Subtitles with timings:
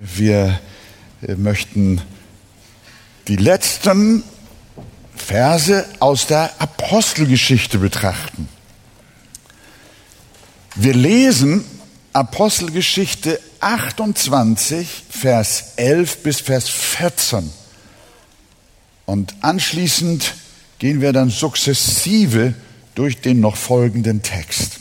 [0.00, 0.58] Wir
[1.20, 2.00] äh, möchten
[3.28, 4.24] die letzten
[5.14, 8.48] Verse aus der Apostelgeschichte betrachten.
[10.74, 11.66] Wir lesen
[12.14, 17.52] Apostelgeschichte 28, Vers 11 bis Vers 14.
[19.04, 20.34] Und anschließend
[20.78, 22.54] gehen wir dann sukzessive
[22.94, 24.80] durch den noch folgenden Text.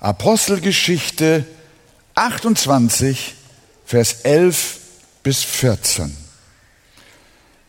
[0.00, 1.59] Apostelgeschichte 28,
[3.86, 4.78] Vers 11
[5.22, 6.14] bis 14.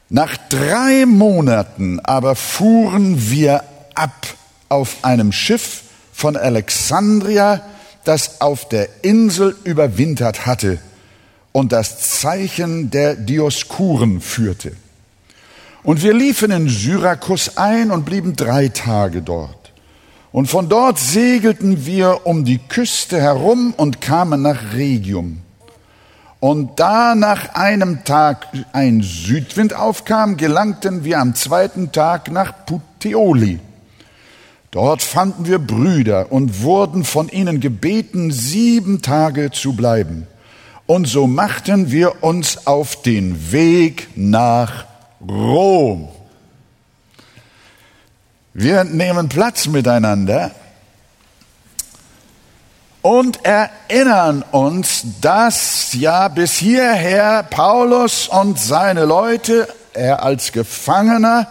[0.09, 3.63] Nach drei Monaten aber fuhren wir
[3.95, 4.27] ab
[4.67, 7.63] auf einem Schiff von Alexandria,
[8.03, 10.79] das auf der Insel überwintert hatte
[11.53, 14.75] und das Zeichen der Dioskuren führte.
[15.81, 19.60] Und wir liefen in Syrakus ein und blieben drei Tage dort.
[20.31, 25.41] Und von dort segelten wir um die Küste herum und kamen nach Regium.
[26.39, 33.59] Und da nach einem Tag ein Südwind aufkam, gelangten wir am zweiten Tag nach Puteoli.
[34.71, 40.27] Dort fanden wir Brüder und wurden von ihnen gebeten, sieben Tage zu bleiben.
[40.87, 44.85] Und so machten wir uns auf den Weg nach
[45.21, 46.07] Rom.
[48.53, 50.51] Wir nehmen Platz miteinander
[53.01, 61.47] und erinnern uns, dass ja bis hierher Paulus und seine Leute, er als Gefangener,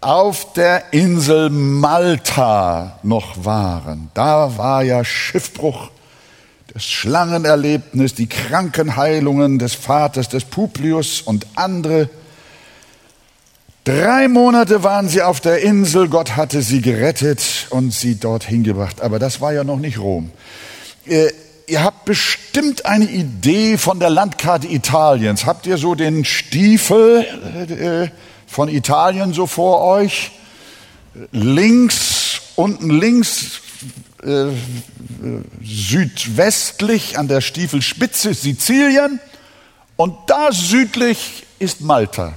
[0.00, 4.10] auf der Insel Malta noch waren.
[4.14, 5.90] Da war ja Schiffbruch,
[6.72, 12.08] das Schlangenerlebnis, die Krankenheilungen des Vaters des Publius und andere
[13.84, 19.00] Drei Monate waren sie auf der Insel, Gott hatte sie gerettet und sie dorthin gebracht.
[19.00, 20.30] Aber das war ja noch nicht Rom.
[21.06, 21.32] Ihr,
[21.66, 25.46] ihr habt bestimmt eine Idee von der Landkarte Italiens.
[25.46, 27.24] Habt ihr so den Stiefel
[27.70, 28.10] äh,
[28.46, 30.32] von Italien so vor euch?
[31.32, 33.62] Links, unten links,
[34.22, 34.48] äh,
[35.64, 39.20] südwestlich an der Stiefelspitze Sizilien
[39.96, 42.34] und da südlich ist Malta.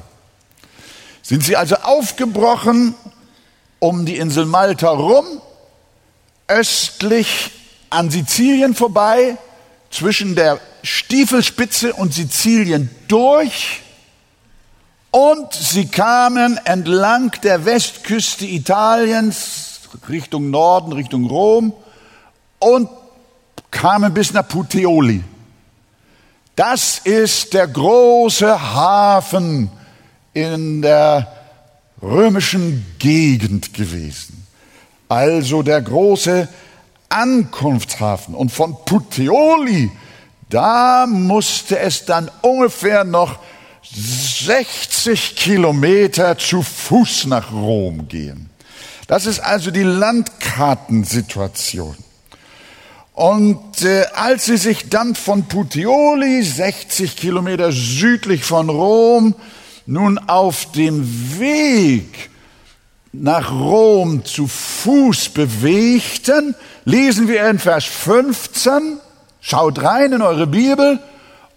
[1.24, 2.94] Sind sie also aufgebrochen
[3.80, 5.26] um die Insel Malta rum,
[6.48, 7.52] östlich
[7.90, 9.38] an Sizilien vorbei,
[9.90, 13.82] zwischen der Stiefelspitze und Sizilien durch
[15.12, 21.74] und sie kamen entlang der Westküste Italiens Richtung Norden, Richtung Rom
[22.60, 22.90] und
[23.70, 25.24] kamen bis nach Puteoli.
[26.56, 29.70] Das ist der große Hafen
[30.34, 31.32] in der
[32.02, 34.46] römischen Gegend gewesen.
[35.10, 36.48] Also der große
[37.10, 38.36] Ankunftshafen.
[38.36, 39.92] Und von Puteoli,
[40.50, 43.40] da musste es dann ungefähr noch
[43.84, 48.50] 60 Kilometer zu Fuß nach Rom gehen.
[49.08, 51.98] Das ist also die Landkartensituation.
[53.14, 59.36] Und äh, als sie sich dann von Puteoli, 60 Kilometer südlich von Rom,
[59.86, 62.30] nun auf dem Weg
[63.12, 66.56] nach Rom zu Fuß bewegten,
[66.86, 68.98] lesen wir in Vers 15,
[69.40, 71.00] schaut rein in eure Bibel,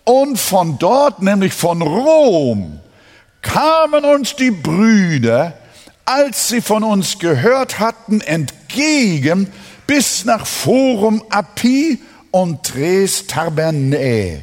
[0.05, 2.79] und von dort, nämlich von Rom,
[3.43, 5.55] kamen uns die Brüder,
[6.05, 9.51] als sie von uns gehört hatten, entgegen
[9.87, 12.01] bis nach Forum Api
[12.31, 14.43] und Tres Tabernae.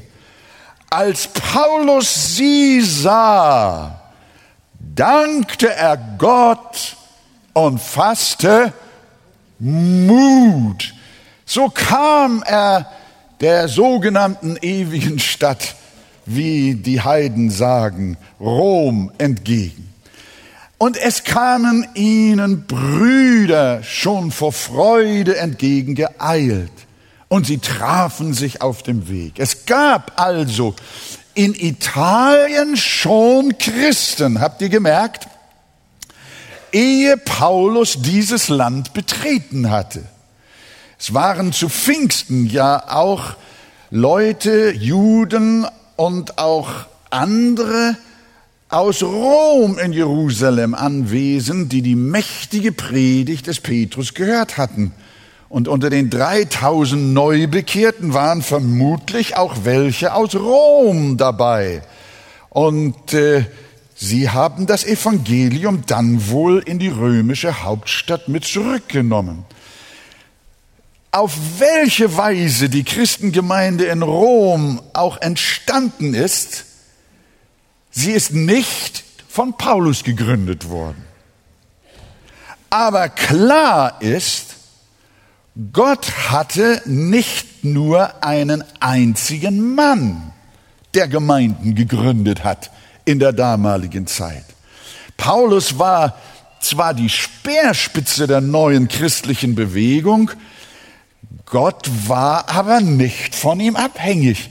[0.94, 4.00] Als Paulus sie sah,
[4.78, 6.98] dankte er Gott
[7.54, 8.72] und fasste
[9.58, 10.94] Mut.
[11.48, 12.92] So kam er
[13.42, 15.74] der sogenannten ewigen Stadt,
[16.28, 19.92] wie die Heiden sagen, Rom entgegen.
[20.78, 26.72] Und es kamen ihnen Brüder schon vor Freude entgegengeeilt
[27.34, 29.40] und sie trafen sich auf dem Weg.
[29.40, 30.76] Es gab also
[31.34, 35.28] in Italien schon Christen, habt ihr gemerkt,
[36.72, 40.04] ehe Paulus dieses Land betreten hatte.
[41.00, 43.36] Es waren zu Pfingsten ja auch
[43.90, 45.66] Leute, Juden
[45.96, 46.70] und auch
[47.10, 47.98] andere
[48.70, 54.94] aus Rom in Jerusalem anwesend, die die mächtige Predigt des Petrus gehört hatten.
[55.54, 61.84] Und unter den 3000 Neubekehrten waren vermutlich auch welche aus Rom dabei.
[62.50, 63.46] Und äh,
[63.94, 69.46] sie haben das Evangelium dann wohl in die römische Hauptstadt mit zurückgenommen.
[71.12, 76.66] auf welche Weise die Christengemeinde in Rom auch entstanden ist,
[77.92, 81.06] sie ist nicht von Paulus gegründet worden.
[82.72, 84.53] Aber klar ist,
[85.72, 90.34] Gott hatte nicht nur einen einzigen Mann,
[90.96, 92.72] der Gemeinden gegründet hat
[93.06, 94.46] in der damaligen Zeit.
[95.16, 96.18] Paulus war
[96.60, 100.32] zwar die Speerspitze der neuen christlichen Bewegung,
[101.46, 104.50] Gott war aber nicht von ihm abhängig.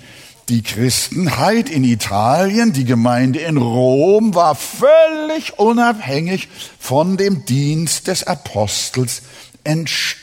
[0.48, 6.48] Die Christenheit in Italien, die Gemeinde in Rom war völlig unabhängig
[6.78, 9.22] von dem Dienst des Apostels
[9.64, 10.21] entstanden.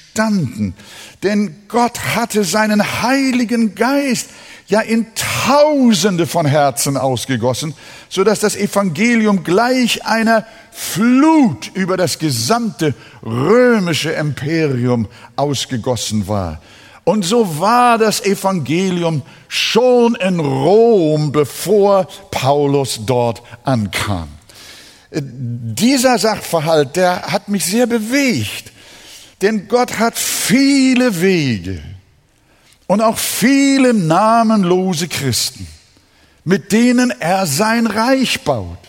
[1.24, 4.30] Denn Gott hatte seinen Heiligen Geist
[4.68, 7.74] ja in Tausende von Herzen ausgegossen,
[8.08, 12.94] so dass das Evangelium gleich einer Flut über das gesamte
[13.24, 16.62] römische Imperium ausgegossen war.
[17.04, 24.28] Und so war das Evangelium schon in Rom, bevor Paulus dort ankam.
[25.12, 28.72] Dieser Sachverhalt, der hat mich sehr bewegt,
[29.42, 31.82] denn Gott hat viele Wege,
[32.90, 35.68] und auch viele namenlose Christen,
[36.44, 38.80] mit denen er sein Reich baut.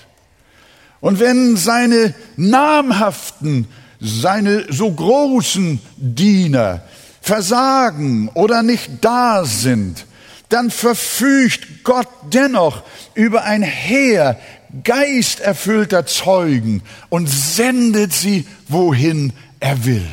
[1.01, 3.69] Und wenn seine namhaften,
[4.01, 6.81] seine so großen Diener
[7.21, 10.07] versagen oder nicht da sind,
[10.49, 12.83] dann verfügt Gott dennoch
[13.13, 14.41] über ein Heer
[14.83, 20.09] geisterfüllter Zeugen und sendet sie, wohin er will.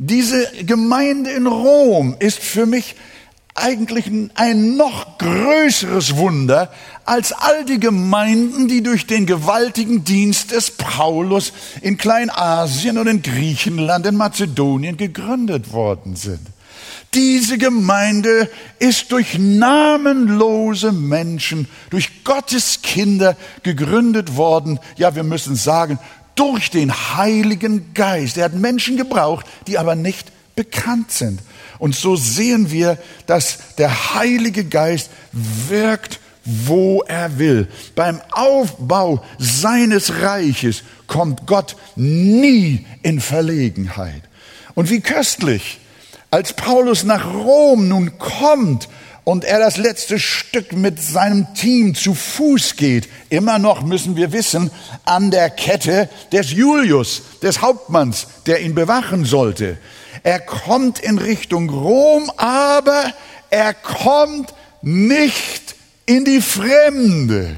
[0.00, 2.94] Diese Gemeinde in Rom ist für mich
[3.56, 4.04] eigentlich
[4.36, 6.72] ein noch größeres Wunder
[7.04, 13.22] als all die Gemeinden, die durch den gewaltigen Dienst des Paulus in Kleinasien und in
[13.22, 16.46] Griechenland, in Mazedonien gegründet worden sind.
[17.14, 18.48] Diese Gemeinde
[18.78, 24.78] ist durch namenlose Menschen, durch Gottes Kinder gegründet worden.
[24.96, 25.98] Ja, wir müssen sagen,
[26.38, 28.36] durch den Heiligen Geist.
[28.38, 31.40] Er hat Menschen gebraucht, die aber nicht bekannt sind.
[31.78, 37.68] Und so sehen wir, dass der Heilige Geist wirkt, wo er will.
[37.94, 44.22] Beim Aufbau seines Reiches kommt Gott nie in Verlegenheit.
[44.74, 45.78] Und wie köstlich,
[46.30, 48.88] als Paulus nach Rom nun kommt
[49.28, 54.32] und er das letzte Stück mit seinem Team zu Fuß geht, immer noch müssen wir
[54.32, 54.70] wissen,
[55.04, 59.76] an der Kette des Julius, des Hauptmanns, der ihn bewachen sollte.
[60.22, 63.12] Er kommt in Richtung Rom, aber
[63.50, 65.74] er kommt nicht
[66.06, 67.54] in die Fremde,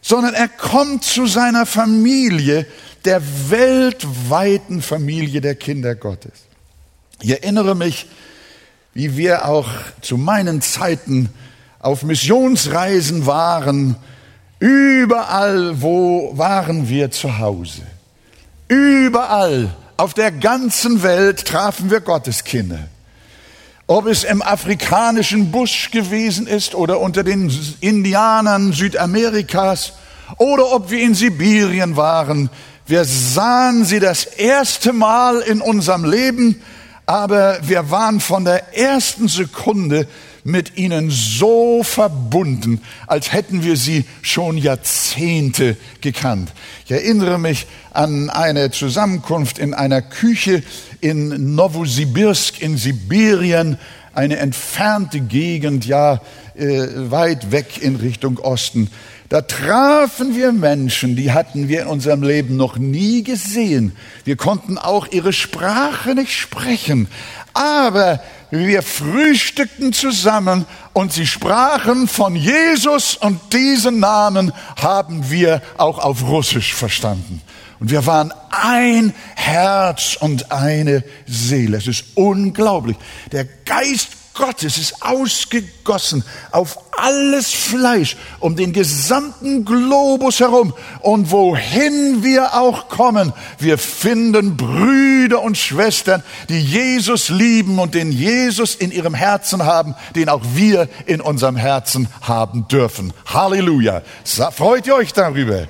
[0.00, 2.64] sondern er kommt zu seiner Familie,
[3.04, 3.20] der
[3.50, 6.32] weltweiten Familie der Kinder Gottes.
[7.20, 8.06] Ich erinnere mich,
[8.98, 9.68] wie wir auch
[10.02, 11.28] zu meinen Zeiten
[11.78, 13.94] auf Missionsreisen waren,
[14.58, 17.82] überall, wo waren wir zu Hause.
[18.66, 22.88] Überall auf der ganzen Welt trafen wir Gotteskinder.
[23.86, 29.92] Ob es im afrikanischen Busch gewesen ist oder unter den Indianern Südamerikas
[30.38, 32.50] oder ob wir in Sibirien waren,
[32.88, 36.60] wir sahen sie das erste Mal in unserem Leben
[37.08, 40.06] aber wir waren von der ersten Sekunde
[40.44, 46.52] mit ihnen so verbunden, als hätten wir sie schon Jahrzehnte gekannt.
[46.84, 50.62] Ich erinnere mich an eine Zusammenkunft in einer Küche
[51.00, 53.78] in Novosibirsk in Sibirien,
[54.12, 56.20] eine entfernte Gegend, ja,
[56.56, 58.90] äh, weit weg in Richtung Osten.
[59.28, 63.94] Da trafen wir Menschen, die hatten wir in unserem Leben noch nie gesehen.
[64.24, 67.08] Wir konnten auch ihre Sprache nicht sprechen.
[67.52, 68.20] Aber
[68.50, 76.22] wir frühstückten zusammen und sie sprachen von Jesus und diesen Namen haben wir auch auf
[76.22, 77.42] Russisch verstanden.
[77.80, 81.76] Und wir waren ein Herz und eine Seele.
[81.76, 82.96] Es ist unglaublich.
[83.30, 90.72] Der Geist Gottes ist ausgegossen auf alles Fleisch um den gesamten Globus herum.
[91.00, 98.12] Und wohin wir auch kommen, wir finden Brüder und Schwestern, die Jesus lieben und den
[98.12, 103.12] Jesus in ihrem Herzen haben, den auch wir in unserem Herzen haben dürfen.
[103.26, 104.02] Halleluja.
[104.24, 105.66] Freut ihr euch darüber?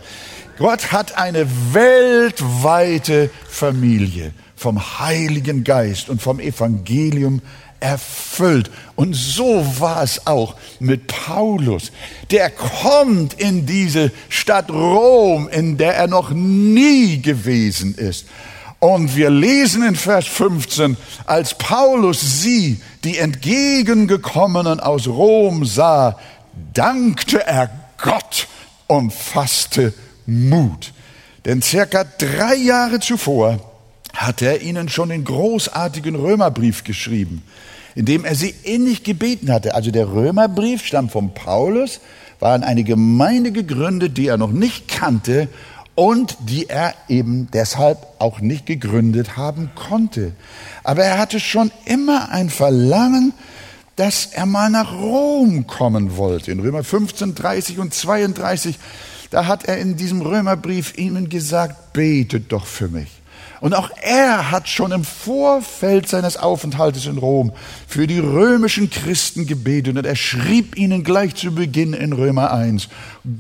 [0.59, 7.41] Gott hat eine weltweite Familie vom Heiligen Geist und vom Evangelium
[7.81, 8.71] erfüllt.
[8.97, 11.93] Und so war es auch mit Paulus.
[12.31, 18.27] Der kommt in diese Stadt Rom, in der er noch nie gewesen ist.
[18.81, 26.19] Und wir lesen in Vers 15, als Paulus sie, die entgegengekommenen aus Rom sah,
[26.75, 27.71] dankte er
[28.01, 28.47] Gott
[28.87, 29.93] und fasste
[30.27, 30.93] Mut.
[31.45, 33.59] Denn circa drei Jahre zuvor
[34.15, 37.43] hatte er ihnen schon den großartigen Römerbrief geschrieben,
[37.95, 39.75] in dem er sie innig gebeten hatte.
[39.75, 42.01] Also der Römerbrief stammt von Paulus,
[42.41, 45.49] war an eine Gemeinde gegründet, die er noch nicht kannte
[45.95, 50.33] und die er eben deshalb auch nicht gegründet haben konnte.
[50.85, 53.33] Aber er hatte schon immer ein Verlangen,
[53.97, 56.53] dass er mal nach Rom kommen wollte.
[56.53, 58.79] In Römer 15, 30 und 32,
[59.31, 63.18] da hat er in diesem Römerbrief ihnen gesagt, betet doch für mich.
[63.61, 67.53] Und auch er hat schon im Vorfeld seines Aufenthaltes in Rom
[67.89, 72.89] für die römischen Christen gebetet und er schrieb ihnen gleich zu Beginn in Römer 1,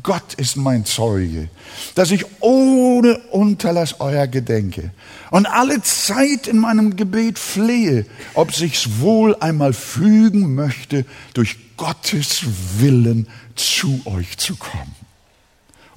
[0.02, 1.48] Gott ist mein Zeuge,
[1.94, 4.90] dass ich ohne Unterlass euer gedenke
[5.30, 12.42] und alle Zeit in meinem Gebet flehe, ob sich's wohl einmal fügen möchte, durch Gottes
[12.78, 14.97] Willen zu euch zu kommen.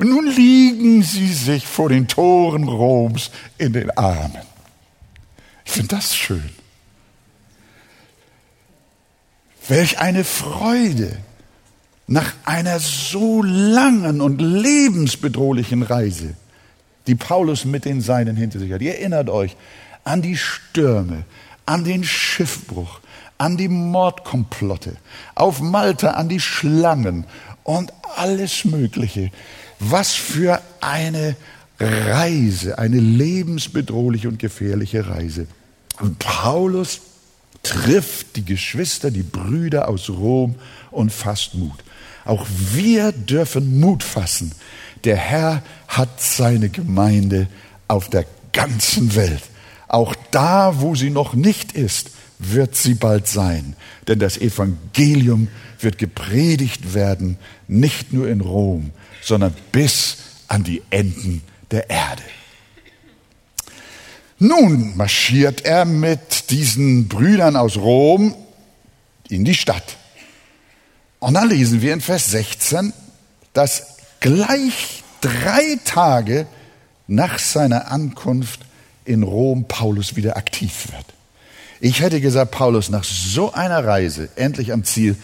[0.02, 3.30] Und nun liegen sie sich vor den Toren Roms
[3.60, 4.42] in den Armen.
[5.64, 6.50] Ich finde das schön.
[9.68, 11.16] Welch eine Freude
[12.08, 16.34] nach einer so langen und lebensbedrohlichen Reise,
[17.06, 18.82] die Paulus mit den Seinen hinter sich hat.
[18.82, 19.56] Ihr erinnert euch
[20.04, 21.26] an die Stürme,
[21.68, 23.02] an den Schiffbruch,
[23.38, 24.98] an die Mordkomplotte,
[25.36, 27.26] auf Malta an die Schlangen
[27.64, 29.30] und alles Mögliche.
[29.84, 31.36] Was für eine
[31.80, 35.48] Reise, eine lebensbedrohliche und gefährliche Reise.
[36.00, 37.02] Und Paulus
[37.64, 40.56] trifft die Geschwister, die Brüder aus Rom
[40.92, 41.78] und fasst Mut.
[42.26, 44.52] Auch wir dürfen Mut fassen.
[45.04, 47.48] Der Herr hat seine Gemeinde
[47.88, 49.42] auf der ganzen Welt.
[49.88, 53.76] Auch da, wo sie noch nicht ist, wird sie bald sein.
[54.08, 55.48] Denn das Evangelium
[55.80, 58.92] wird gepredigt werden, nicht nur in Rom,
[59.22, 62.24] sondern bis an die Enden der Erde.
[64.40, 68.36] Nun marschiert er mit diesen Brüdern aus Rom
[69.30, 69.98] in die Stadt.
[71.20, 72.92] Und dann lesen wir in Vers 16,
[73.54, 76.48] dass gleich drei Tage
[77.08, 78.62] nach seiner Ankunft
[79.06, 81.06] in Rom Paulus wieder aktiv wird.
[81.80, 85.16] Ich hätte gesagt, Paulus, nach so einer Reise, endlich am Ziel,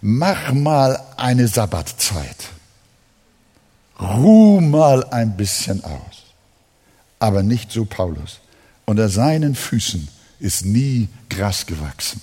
[0.00, 2.36] mach mal eine Sabbatzeit.
[4.02, 6.34] Ruh mal ein bisschen aus.
[7.18, 8.40] Aber nicht so Paulus.
[8.84, 10.08] Unter seinen Füßen
[10.40, 12.20] ist nie Gras gewachsen.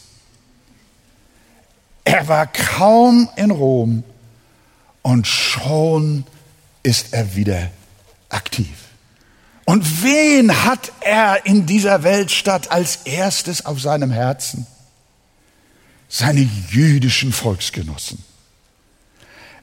[2.04, 4.04] Er war kaum in Rom
[5.04, 6.26] und schon
[6.84, 7.70] ist er wieder
[8.30, 8.90] aktiv.
[9.66, 14.66] Und wen hat er in dieser Weltstadt als erstes auf seinem Herzen?
[16.08, 18.24] Seine jüdischen Volksgenossen.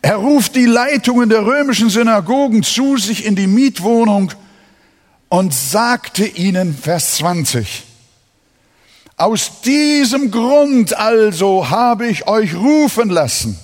[0.06, 4.30] Er ruft die Leitungen der römischen Synagogen zu sich in die Mietwohnung
[5.28, 7.82] und sagte ihnen, Vers 20,
[9.16, 13.58] aus diesem Grund also habe ich euch rufen lassen,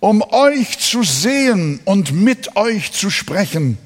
[0.00, 3.78] um euch zu sehen und mit euch zu sprechen,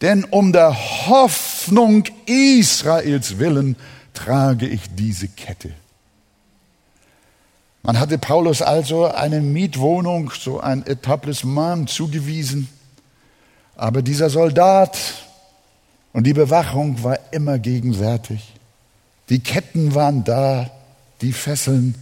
[0.00, 0.76] denn um der
[1.08, 3.74] Hoffnung Israels willen
[4.14, 5.72] trage ich diese Kette.
[7.88, 12.68] Man hatte Paulus also eine Mietwohnung, so ein Etablissement zugewiesen.
[13.76, 14.98] Aber dieser Soldat
[16.12, 18.52] und die Bewachung war immer gegenwärtig.
[19.30, 20.70] Die Ketten waren da,
[21.22, 21.94] die Fesseln.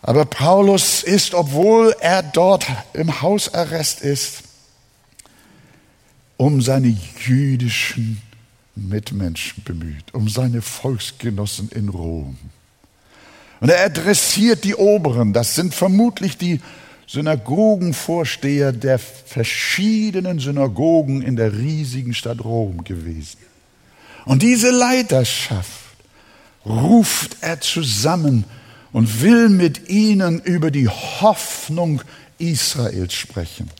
[0.00, 4.44] Aber Paulus ist, obwohl er dort im Hausarrest ist,
[6.38, 8.22] um seine jüdischen
[8.74, 12.38] Mitmenschen bemüht, um seine Volksgenossen in Rom.
[13.60, 16.60] Und er adressiert die Oberen, das sind vermutlich die
[17.06, 23.38] Synagogenvorsteher der verschiedenen Synagogen in der riesigen Stadt Rom gewesen.
[24.26, 25.70] Und diese Leiterschaft
[26.66, 28.44] ruft er zusammen
[28.92, 32.02] und will mit ihnen über die Hoffnung
[32.38, 33.70] Israels sprechen.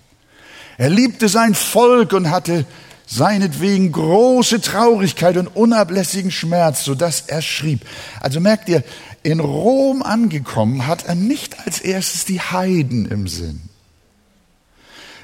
[0.79, 2.65] Er liebte sein Volk und hatte
[3.07, 7.81] seinetwegen große Traurigkeit und unablässigen Schmerz, so dass er schrieb.
[8.21, 8.85] Also merkt ihr,
[9.23, 13.63] in Rom angekommen, hat er nicht als erstes die Heiden im Sinn,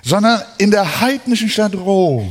[0.03, 2.31] sondern in der heidnischen Stadt Rom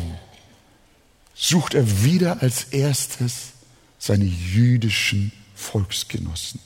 [1.34, 3.54] sucht er wieder als erstes
[3.98, 6.60] seine jüdischen Volksgenossen.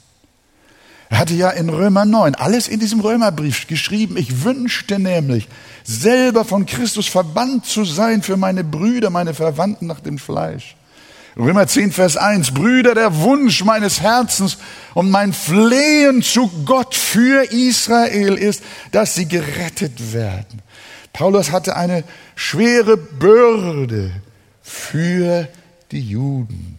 [1.10, 4.18] Er hatte ja in Römer 9 alles in diesem Römerbrief geschrieben.
[4.18, 5.48] Ich wünschte nämlich,
[5.84, 10.76] selber von Christus verbannt zu sein für meine Brüder, meine Verwandten nach dem Fleisch.
[11.38, 12.52] Römer 10, Vers 1.
[12.52, 14.58] Brüder, der Wunsch meines Herzens
[14.96, 20.64] und mein Flehen zu Gott für Israel ist, dass sie gerettet werden.
[21.14, 22.04] Paulus hatte eine
[22.36, 24.12] schwere Bürde
[24.64, 25.48] für
[25.92, 26.76] die Juden.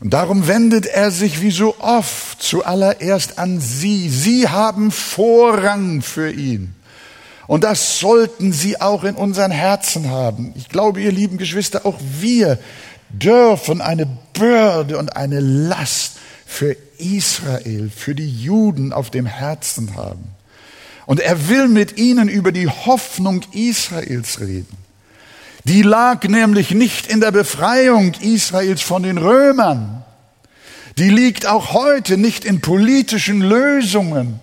[0.00, 4.10] Und darum wendet er sich wie so oft zuallererst an sie.
[4.10, 6.74] Sie haben Vorrang für ihn.
[7.46, 10.52] Und das sollten sie auch in unseren Herzen haben.
[10.56, 12.58] Ich glaube, ihr lieben Geschwister, auch wir
[13.18, 20.24] dürfen eine Bürde und eine Last für Israel, für die Juden auf dem Herzen haben.
[21.06, 24.76] Und er will mit ihnen über die Hoffnung Israels reden.
[25.64, 30.04] Die lag nämlich nicht in der Befreiung Israels von den Römern.
[30.98, 34.40] Die liegt auch heute nicht in politischen Lösungen.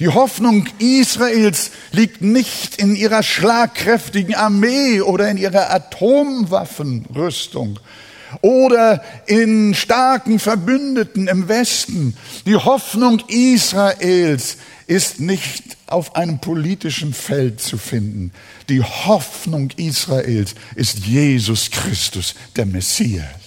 [0.00, 7.80] Die Hoffnung Israels liegt nicht in ihrer schlagkräftigen Armee oder in ihrer Atomwaffenrüstung
[8.40, 12.16] oder in starken Verbündeten im Westen.
[12.46, 18.30] Die Hoffnung Israels ist nicht auf einem politischen Feld zu finden.
[18.68, 23.37] Die Hoffnung Israels ist Jesus Christus, der Messias.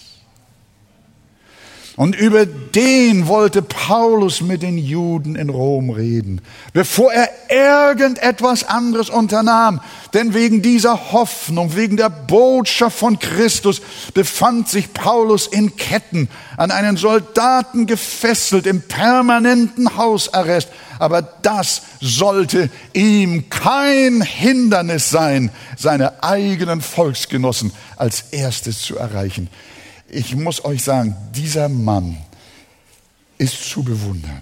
[2.02, 6.42] Und über den wollte Paulus mit den Juden in Rom reden,
[6.74, 9.82] bevor er irgendetwas anderes unternahm.
[10.16, 13.84] Denn wegen dieser Hoffnung, wegen der Botschaft von Christus
[14.16, 16.28] befand sich Paulus in Ketten,
[16.58, 20.70] an einen Soldaten gefesselt, im permanenten Hausarrest.
[20.98, 29.50] Aber das sollte ihm kein Hindernis sein, seine eigenen Volksgenossen als erstes zu erreichen
[30.12, 32.18] ich muss euch sagen, dieser Mann
[33.38, 34.42] ist zu bewundern.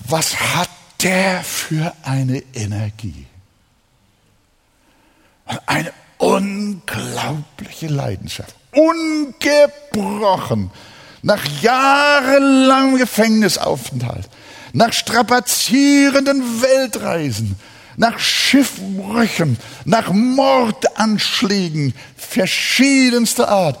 [0.00, 0.68] Was hat
[1.02, 3.26] der für eine Energie?
[5.66, 8.54] Eine unglaubliche Leidenschaft.
[8.72, 10.70] Ungebrochen.
[11.22, 14.28] Nach jahrelangem Gefängnisaufenthalt,
[14.74, 17.56] nach strapazierenden Weltreisen,
[17.96, 23.80] nach Schiffbrüchen, nach Mordanschlägen verschiedenster Art.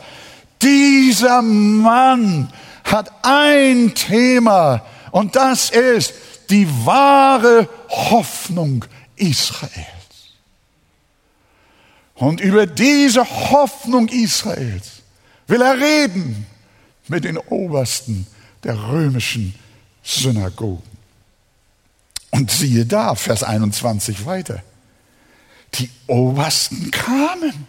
[0.62, 2.52] Dieser Mann
[2.84, 6.14] hat ein Thema und das ist
[6.50, 8.84] die wahre Hoffnung
[9.16, 9.72] Israels.
[12.14, 15.02] Und über diese Hoffnung Israels
[15.46, 16.46] will er reden
[17.08, 18.26] mit den Obersten
[18.62, 19.54] der römischen
[20.02, 20.93] Synagogen.
[22.34, 24.60] Und siehe da, Vers 21 weiter.
[25.74, 27.68] Die Obersten kamen.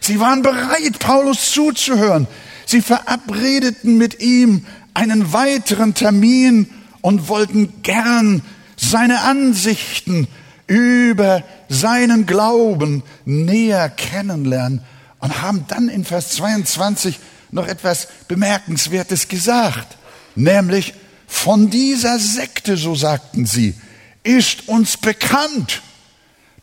[0.00, 2.26] Sie waren bereit, Paulus zuzuhören.
[2.64, 4.64] Sie verabredeten mit ihm
[4.94, 6.70] einen weiteren Termin
[7.02, 8.40] und wollten gern
[8.78, 10.26] seine Ansichten
[10.66, 14.80] über seinen Glauben näher kennenlernen
[15.18, 19.98] und haben dann in Vers 22 noch etwas Bemerkenswertes gesagt,
[20.34, 20.94] nämlich
[21.40, 23.74] von dieser Sekte, so sagten sie,
[24.22, 25.80] ist uns bekannt,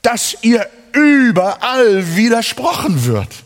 [0.04, 3.44] dass ihr überall widersprochen wird.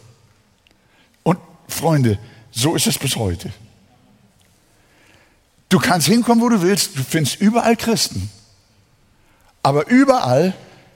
[1.24, 1.40] Und
[1.70, 2.20] Freunde,
[2.52, 3.54] so ist es bis heute.
[5.70, 8.30] Du kannst hinkommen, wo du willst, du findest überall Christen.
[9.64, 10.54] Aber überall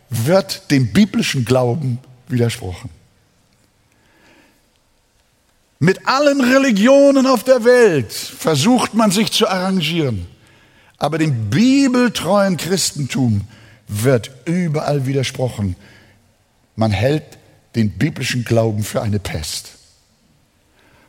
[0.10, 2.90] wird dem biblischen Glauben widersprochen.
[5.80, 10.28] Mit allen Religionen auf der Welt versucht man sich zu arrangieren.
[10.98, 13.42] Aber dem bibeltreuen Christentum
[13.88, 15.76] wird überall widersprochen.
[16.76, 17.24] Man hält
[17.76, 19.72] den biblischen Glauben für eine Pest.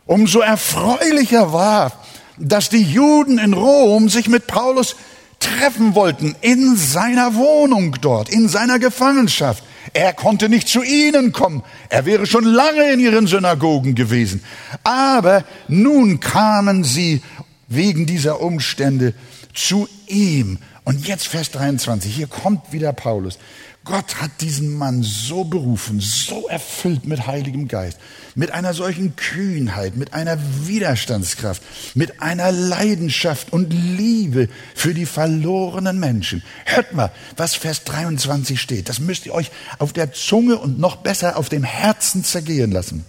[0.05, 1.93] Umso erfreulicher war,
[2.37, 4.97] dass die Juden in Rom sich mit Paulus
[5.39, 9.63] treffen wollten, in seiner Wohnung dort, in seiner Gefangenschaft.
[9.97, 11.63] Er konnte nicht zu ihnen kommen.
[11.89, 14.45] Er wäre schon lange in ihren Synagogen gewesen.
[14.85, 17.23] Aber nun kamen sie
[17.67, 19.15] wegen dieser Umstände
[19.55, 20.59] zu ihm.
[20.85, 23.39] Und jetzt Vers 23, hier kommt wieder Paulus.
[23.87, 27.99] Gott hat diesen Mann so berufen, so erfüllt mit Heiligem Geist,
[28.35, 31.63] mit einer solchen Kühnheit, mit einer Widerstandskraft,
[31.95, 36.43] mit einer Leidenschaft und Liebe für die verlorenen Menschen.
[36.65, 38.89] Hört mal, was Vers 23 steht.
[38.89, 43.05] Das müsst ihr euch auf der Zunge und noch besser auf dem Herzen zergehen lassen.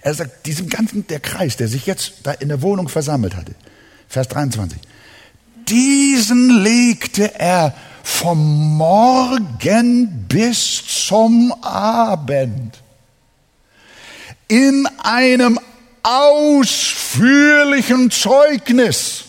[0.00, 3.54] Er sagt, diesem ganzen, der Kreis, der sich jetzt da in der Wohnung versammelt hatte,
[4.08, 4.78] Vers 23,
[5.68, 7.74] diesen legte er
[8.08, 12.82] vom Morgen bis zum Abend.
[14.48, 15.60] In einem
[16.02, 19.24] ausführlichen Zeugnis.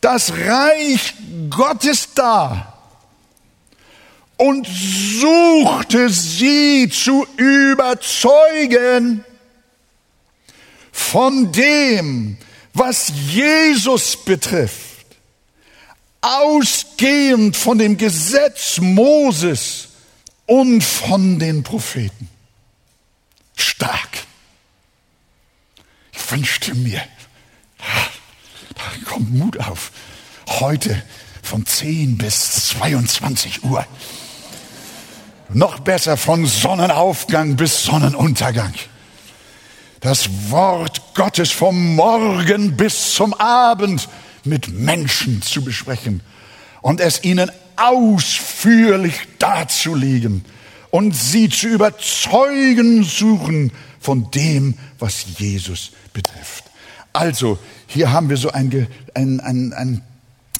[0.00, 1.14] Das Reich
[1.48, 2.74] Gottes da.
[4.36, 9.24] Und suchte sie zu überzeugen
[10.92, 12.36] von dem,
[12.74, 14.97] was Jesus betrifft,
[16.36, 19.88] ausgehend von dem Gesetz Moses
[20.46, 22.28] und von den Propheten.
[23.56, 24.26] Stark.
[26.12, 27.02] Ich wünschte mir,
[28.74, 29.90] da kommt Mut auf,
[30.46, 31.02] heute
[31.42, 33.86] von 10 bis 22 Uhr.
[35.50, 38.74] Noch besser von Sonnenaufgang bis Sonnenuntergang
[40.00, 44.08] das Wort Gottes vom Morgen bis zum Abend
[44.44, 46.20] mit Menschen zu besprechen
[46.82, 50.44] und es ihnen ausführlich darzulegen
[50.90, 56.64] und sie zu überzeugen suchen von dem, was Jesus betrifft.
[57.12, 60.02] Also, hier haben wir so ein, ein, ein, ein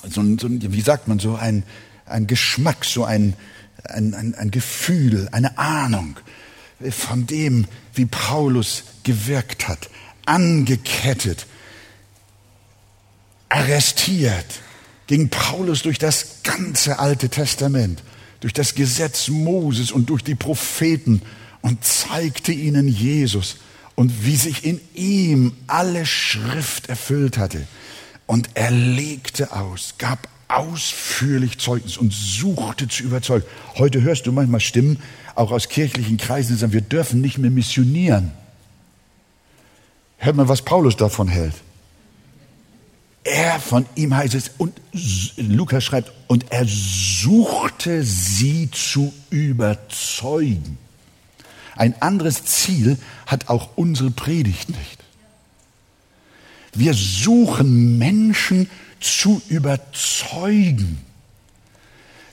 [0.08, 1.62] so, so wie sagt man, so ein,
[2.06, 3.34] ein Geschmack, so ein,
[3.84, 6.16] ein, ein, ein Gefühl, eine Ahnung
[6.90, 9.90] von dem, wie Paulus gewirkt hat,
[10.26, 11.46] angekettet,
[13.48, 14.46] arrestiert,
[15.06, 18.02] ging Paulus durch das ganze Alte Testament,
[18.40, 21.22] durch das Gesetz Moses und durch die Propheten
[21.62, 23.56] und zeigte ihnen Jesus
[23.94, 27.66] und wie sich in ihm alle Schrift erfüllt hatte.
[28.26, 33.44] Und er legte aus, gab ausführlich Zeugnis und suchte zu überzeugen.
[33.76, 35.00] Heute hörst du manchmal Stimmen,
[35.34, 38.32] auch aus kirchlichen Kreisen, die sagen, wir dürfen nicht mehr missionieren.
[40.18, 41.54] Hört mal, was Paulus davon hält.
[43.30, 44.80] Er von ihm heißt es, und
[45.36, 50.78] Lukas schreibt, und er suchte sie zu überzeugen.
[51.76, 55.04] Ein anderes Ziel hat auch unsere Predigt nicht.
[56.72, 61.04] Wir suchen Menschen zu überzeugen.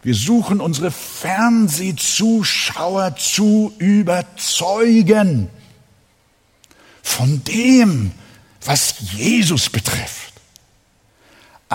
[0.02, 5.50] Wir suchen unsere Fernsehzuschauer zu überzeugen
[7.04, 8.14] von dem,
[8.64, 10.25] was Jesus betrifft.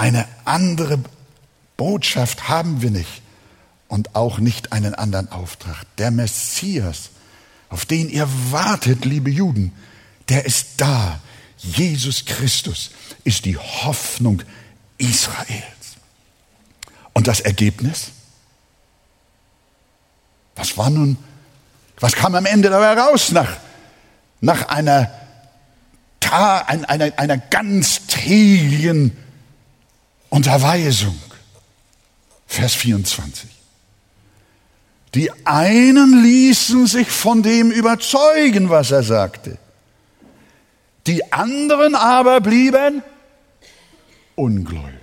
[0.01, 0.99] Eine andere
[1.77, 3.21] Botschaft haben wir nicht
[3.87, 5.85] und auch nicht einen anderen Auftrag.
[5.99, 7.11] Der Messias,
[7.69, 9.75] auf den ihr wartet, liebe Juden,
[10.31, 11.21] der ist da.
[11.59, 12.93] Jesus Christus
[13.25, 14.43] ist die Hoffnung
[14.97, 15.99] Israels.
[17.13, 18.07] Und das Ergebnis?
[20.57, 21.19] Was war nun,
[21.99, 23.59] was kam am Ende dabei raus nach,
[24.41, 25.11] nach einer
[26.31, 29.15] einer, einer, einer ganztägigen
[30.31, 31.19] Unterweisung.
[32.47, 33.51] Vers 24.
[35.15, 39.59] Die einen ließen sich von dem überzeugen, was er sagte.
[41.07, 43.03] Die anderen aber blieben
[44.37, 44.95] ungläubig.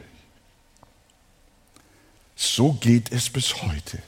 [2.36, 4.00] So geht es bis heute.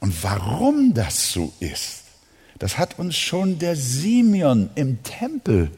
[0.00, 2.02] Und warum das so ist,
[2.58, 5.70] das hat uns schon der Simeon im Tempel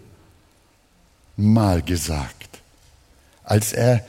[1.36, 2.55] mal gesagt,
[3.46, 4.04] als er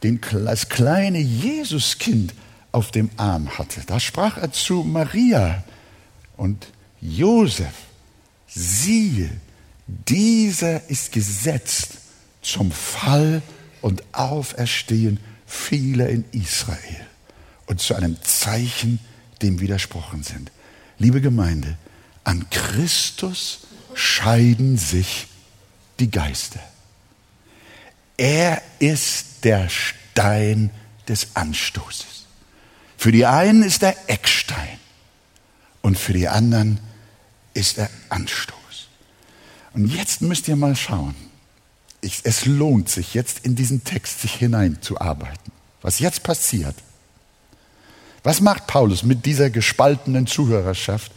[0.00, 2.34] das kleine Jesuskind
[2.72, 3.82] auf dem Arm hatte.
[3.86, 5.62] Da sprach er zu Maria
[6.36, 6.66] und
[7.00, 7.74] Josef,
[8.48, 9.30] siehe,
[9.86, 11.98] dieser ist gesetzt
[12.40, 13.42] zum Fall
[13.82, 17.06] und Auferstehen vieler in Israel
[17.66, 18.98] und zu einem Zeichen,
[19.42, 20.50] dem widersprochen sind.
[20.98, 21.76] Liebe Gemeinde,
[22.24, 25.26] an Christus scheiden sich
[26.00, 26.60] die Geister.
[28.16, 30.70] Er ist der Stein
[31.08, 32.26] des Anstoßes.
[32.96, 34.78] Für die einen ist er Eckstein
[35.80, 36.78] und für die anderen
[37.54, 38.56] ist er Anstoß.
[39.74, 41.14] Und jetzt müsst ihr mal schauen.
[42.00, 45.52] Ich, es lohnt sich jetzt in diesen Text sich hineinzuarbeiten.
[45.80, 46.74] Was jetzt passiert.
[48.22, 51.10] Was macht Paulus mit dieser gespaltenen Zuhörerschaft?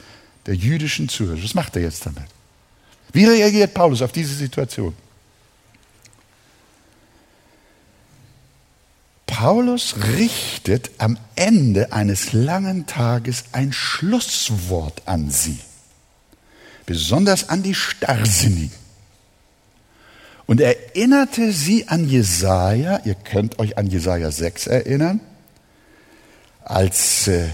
[0.45, 1.41] der jüdischen Zuhörer.
[1.41, 2.25] Was macht er jetzt damit?
[3.11, 4.93] Wie reagiert Paulus auf diese Situation?
[9.35, 15.59] Paulus richtet am Ende eines langen Tages ein Schlusswort an sie,
[16.85, 18.71] besonders an die Starrsinnigen.
[20.45, 25.19] Und erinnerte sie an Jesaja, ihr könnt euch an Jesaja 6 erinnern,
[26.63, 27.49] als äh,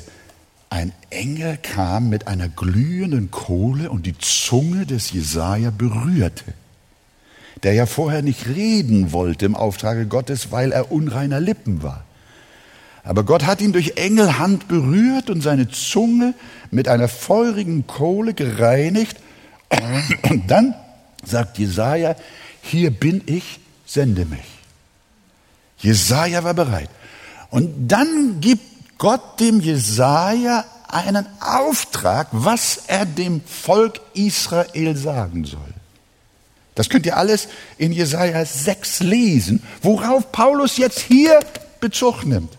[0.70, 6.54] ein Engel kam mit einer glühenden Kohle und die Zunge des Jesaja berührte,
[7.64, 12.04] der ja vorher nicht reden wollte im Auftrage Gottes, weil er unreiner Lippen war.
[13.04, 16.34] Aber Gott hat ihn durch Engelhand berührt und seine Zunge
[16.70, 19.18] mit einer feurigen Kohle gereinigt.
[20.30, 20.76] Und dann
[21.26, 22.16] sagt Jesaja,
[22.62, 24.40] hier bin ich, sende mich.
[25.80, 26.90] Jesaja war bereit.
[27.50, 28.64] Und dann gibt
[29.00, 35.71] Gott dem Jesaja einen Auftrag, was er dem Volk Israel sagen soll.
[36.76, 41.40] Das könnt ihr alles in Jesaja 6 lesen, worauf Paulus jetzt hier
[41.80, 42.58] Bezug nimmt.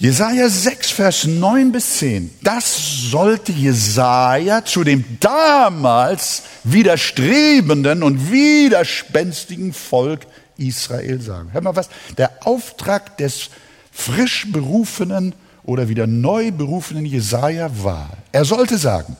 [0.00, 2.30] Jesaja 6, Vers 9 bis 10.
[2.42, 10.26] Das sollte Jesaja zu dem damals widerstrebenden und widerspenstigen Volk
[10.56, 11.50] Israel sagen.
[11.52, 11.90] Hör mal was.
[12.16, 13.50] Der Auftrag des
[13.92, 18.10] frisch berufenen oder wieder neu berufenen Jesaja war.
[18.32, 19.18] Er sollte sagen,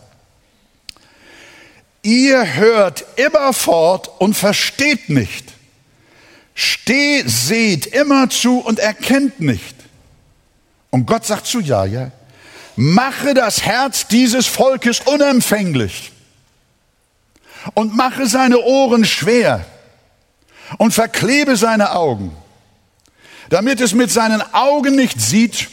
[2.02, 5.44] ihr hört immerfort und versteht nicht.
[6.54, 9.74] Steht, seht immer zu und erkennt nicht.
[10.90, 12.10] Und Gott sagt zu Jaja,
[12.76, 16.12] mache das Herz dieses Volkes unempfänglich
[17.74, 19.64] und mache seine Ohren schwer
[20.78, 22.36] und verklebe seine Augen,
[23.48, 25.68] damit es mit seinen Augen nicht sieht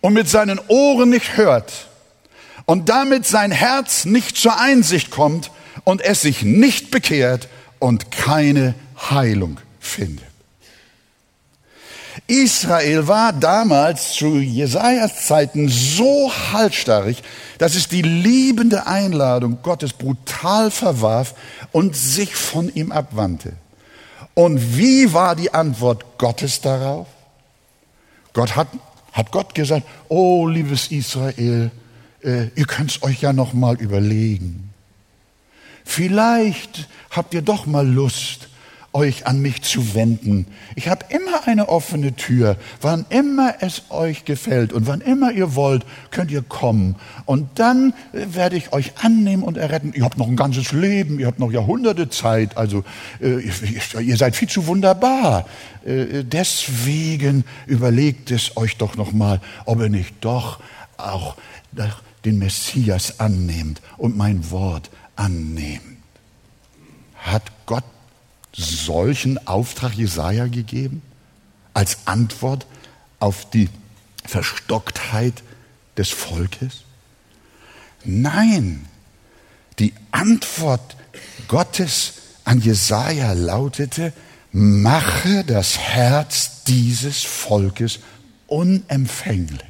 [0.00, 1.72] und mit seinen Ohren nicht hört
[2.66, 5.50] und damit sein Herz nicht zur Einsicht kommt
[5.88, 7.48] und es sich nicht bekehrt
[7.78, 8.74] und keine
[9.08, 10.26] Heilung findet.
[12.26, 17.22] Israel war damals zu Jesajas Zeiten so halsstarrig,
[17.56, 21.34] dass es die liebende Einladung Gottes brutal verwarf
[21.72, 23.54] und sich von ihm abwandte.
[24.34, 27.06] Und wie war die Antwort Gottes darauf?
[28.34, 28.68] Gott hat,
[29.12, 31.70] hat Gott gesagt, oh liebes Israel,
[32.22, 34.67] äh, ihr könnt es euch ja noch mal überlegen.
[35.88, 38.50] Vielleicht habt ihr doch mal Lust,
[38.92, 40.46] euch an mich zu wenden.
[40.76, 42.56] Ich habe immer eine offene Tür.
[42.82, 46.96] Wann immer es euch gefällt und wann immer ihr wollt, könnt ihr kommen.
[47.24, 49.94] Und dann äh, werde ich euch annehmen und erretten.
[49.94, 52.58] Ihr habt noch ein ganzes Leben, ihr habt noch Jahrhunderte Zeit.
[52.58, 52.84] Also
[53.20, 53.40] äh,
[54.00, 55.48] ihr seid viel zu wunderbar.
[55.86, 60.60] Äh, deswegen überlegt es euch doch noch mal, ob ihr nicht doch
[60.98, 61.36] auch
[62.26, 65.82] den Messias annehmt und mein Wort annehmt.
[67.16, 67.84] Hat Gott
[68.54, 71.02] solchen Auftrag Jesaja gegeben?
[71.74, 72.66] Als Antwort
[73.20, 73.68] auf die
[74.24, 75.42] Verstocktheit
[75.96, 76.82] des Volkes?
[78.04, 78.86] Nein,
[79.78, 80.96] die Antwort
[81.48, 84.12] Gottes an Jesaja lautete:
[84.52, 88.00] Mache das Herz dieses Volkes
[88.46, 89.67] unempfänglich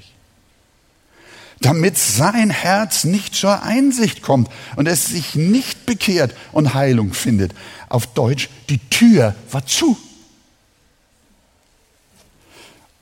[1.61, 7.53] damit sein Herz nicht zur Einsicht kommt und es sich nicht bekehrt und Heilung findet.
[7.89, 9.97] Auf Deutsch, die Tür war zu.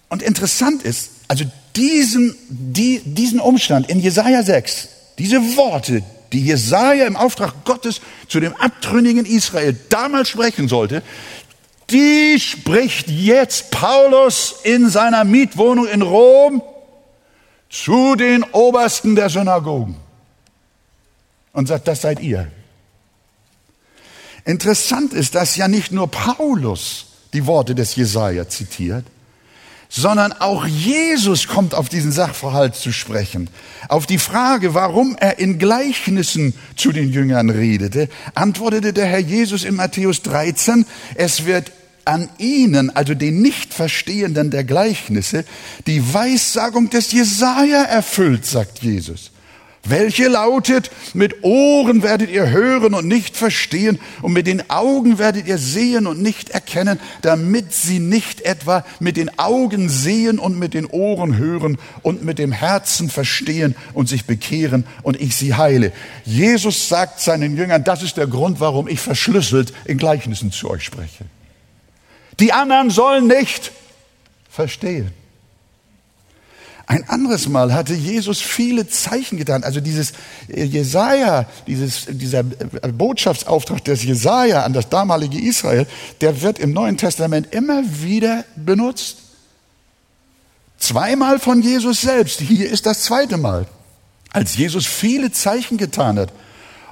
[0.09, 4.89] Und interessant ist, also diesen, die, diesen Umstand in Jesaja 6,
[5.19, 11.03] diese Worte, die Jesaja im Auftrag Gottes zu dem abtrünnigen Israel damals sprechen sollte,
[11.91, 16.63] die spricht jetzt Paulus in seiner Mietwohnung in Rom
[17.69, 19.97] zu den Obersten der Synagogen
[21.53, 22.51] und sagt, das seid ihr.
[24.45, 29.05] Interessant ist, dass ja nicht nur Paulus die Worte des Jesaja zitiert,
[29.89, 33.49] sondern auch Jesus kommt auf diesen Sachverhalt zu sprechen.
[33.89, 39.65] Auf die Frage, warum er in Gleichnissen zu den Jüngern redete, antwortete der Herr Jesus
[39.65, 41.73] in Matthäus 13, es wird
[42.07, 45.45] an ihnen, also den Nichtverstehenden der Gleichnisse,
[45.87, 49.33] die Weissagung des Jesaja erfüllt, sagt Jesus.
[49.89, 55.47] Welche lautet, mit Ohren werdet ihr hören und nicht verstehen und mit den Augen werdet
[55.47, 60.75] ihr sehen und nicht erkennen, damit sie nicht etwa mit den Augen sehen und mit
[60.75, 65.93] den Ohren hören und mit dem Herzen verstehen und sich bekehren und ich sie heile.
[66.25, 70.83] Jesus sagt seinen Jüngern, das ist der Grund, warum ich verschlüsselt in Gleichnissen zu euch
[70.83, 71.27] spreche.
[72.41, 73.73] Die anderen sollen nicht
[74.51, 75.13] verstehen.
[76.89, 79.65] Ein anderes Mal hatte Jesus viele Zeichen getan.
[79.65, 80.13] Also dieses
[80.49, 85.87] äh, Jesaja, dieses, dieser äh, Botschaftsauftrag des Jesaja an das damalige Israel,
[86.21, 89.19] der wird im Neuen Testament immer wieder benutzt.
[90.79, 92.41] Zweimal von Jesus selbst.
[92.41, 93.67] Hier ist das zweite Mal.
[94.31, 96.33] Als Jesus viele Zeichen getan hat.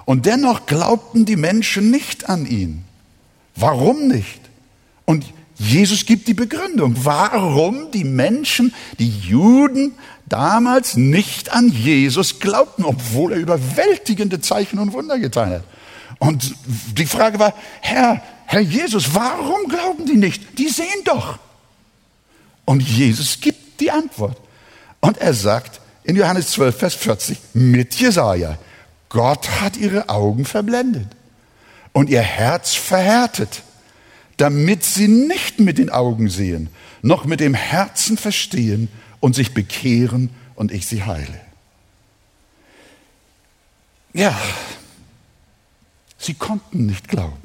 [0.06, 2.84] Und dennoch glaubten die Menschen nicht an ihn.
[3.54, 4.40] Warum nicht?
[5.04, 5.24] Und
[5.56, 9.94] Jesus gibt die Begründung, warum die Menschen, die Juden
[10.26, 15.64] damals nicht an Jesus glaubten, obwohl er überwältigende Zeichen und Wunder getan hat.
[16.18, 16.54] Und
[16.96, 20.58] die Frage war, Herr, Herr Jesus, warum glauben die nicht?
[20.58, 21.38] Die sehen doch.
[22.64, 24.38] Und Jesus gibt die Antwort.
[25.00, 28.58] Und er sagt in Johannes 12, Vers 40 mit Jesaja,
[29.08, 31.08] Gott hat ihre Augen verblendet
[31.92, 33.62] und ihr Herz verhärtet
[34.36, 36.68] damit sie nicht mit den Augen sehen,
[37.02, 38.88] noch mit dem Herzen verstehen
[39.20, 41.40] und sich bekehren und ich sie heile.
[44.12, 44.40] Ja,
[46.18, 47.42] sie konnten nicht glauben,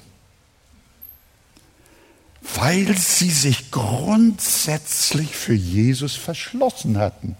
[2.56, 7.36] weil sie sich grundsätzlich für Jesus verschlossen hatten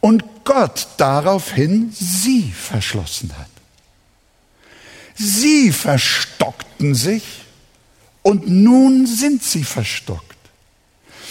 [0.00, 3.48] und Gott daraufhin sie verschlossen hat.
[5.14, 7.43] Sie verstockten sich
[8.24, 10.38] und nun sind sie verstockt.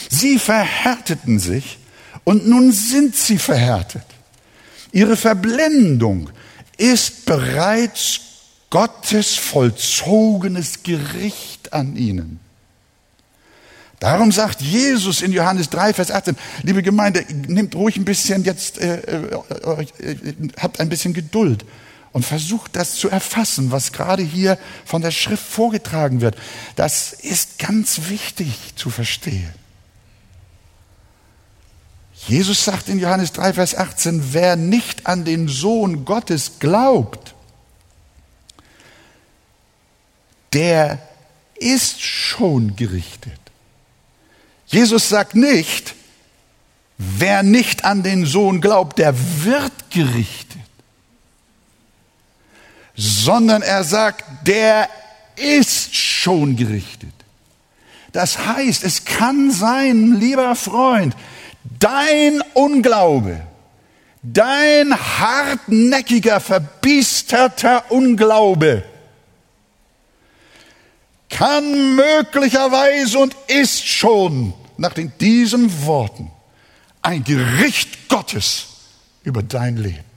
[0.09, 1.79] Sie verhärteten sich
[2.23, 4.05] und nun sind sie verhärtet.
[4.91, 6.29] Ihre Verblendung
[6.77, 8.21] ist bereits
[8.69, 12.39] Gottes vollzogenes Gericht an ihnen.
[13.99, 18.77] Darum sagt Jesus in Johannes 3, Vers 18, liebe Gemeinde, nehmt ruhig ein bisschen jetzt,
[18.77, 21.65] äh, äh, äh, habt ein bisschen Geduld
[22.13, 26.37] und versucht das zu erfassen, was gerade hier von der Schrift vorgetragen wird.
[26.75, 29.53] Das ist ganz wichtig zu verstehen.
[32.27, 37.33] Jesus sagt in Johannes 3, Vers 18, wer nicht an den Sohn Gottes glaubt,
[40.53, 40.99] der
[41.55, 43.39] ist schon gerichtet.
[44.67, 45.95] Jesus sagt nicht,
[46.97, 50.52] wer nicht an den Sohn glaubt, der wird gerichtet
[52.95, 54.89] sondern er sagt, der
[55.35, 57.13] ist schon gerichtet.
[58.11, 61.15] Das heißt, es kann sein, lieber Freund,
[61.79, 63.41] dein Unglaube,
[64.21, 68.83] dein hartnäckiger, verbiesterter Unglaube
[71.33, 76.31] kann möglicherweise und ist schon nach diesen Worten
[77.01, 78.67] ein Gericht Gottes
[79.23, 80.12] über dein Leben.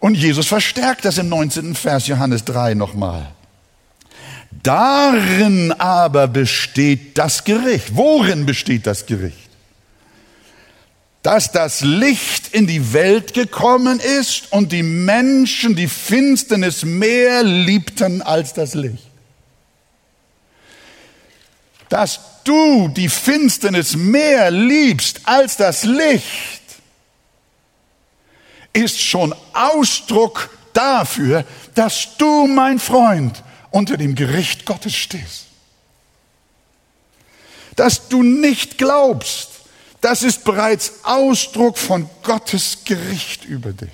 [0.00, 1.74] Und Jesus verstärkt das im 19.
[1.74, 3.28] Vers Johannes 3 nochmal.
[4.62, 7.94] Darin aber besteht das Gericht.
[7.94, 9.36] Worin besteht das Gericht?
[11.22, 18.22] Dass das Licht in die Welt gekommen ist und die Menschen die Finsternis mehr liebten
[18.22, 19.06] als das Licht.
[21.90, 26.59] Dass du die Finsternis mehr liebst als das Licht
[28.72, 35.46] ist schon Ausdruck dafür, dass du, mein Freund, unter dem Gericht Gottes stehst.
[37.76, 39.48] Dass du nicht glaubst,
[40.00, 43.90] das ist bereits Ausdruck von Gottes Gericht über dich.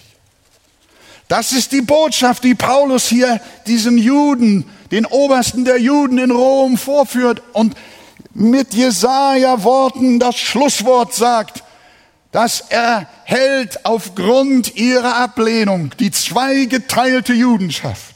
[1.28, 6.78] Das ist die Botschaft, die Paulus hier diesen Juden, den Obersten der Juden in Rom
[6.78, 7.74] vorführt und
[8.32, 11.64] mit Jesaja Worten das Schlusswort sagt
[12.36, 18.14] das erhält aufgrund ihrer Ablehnung die zweigeteilte Judenschaft.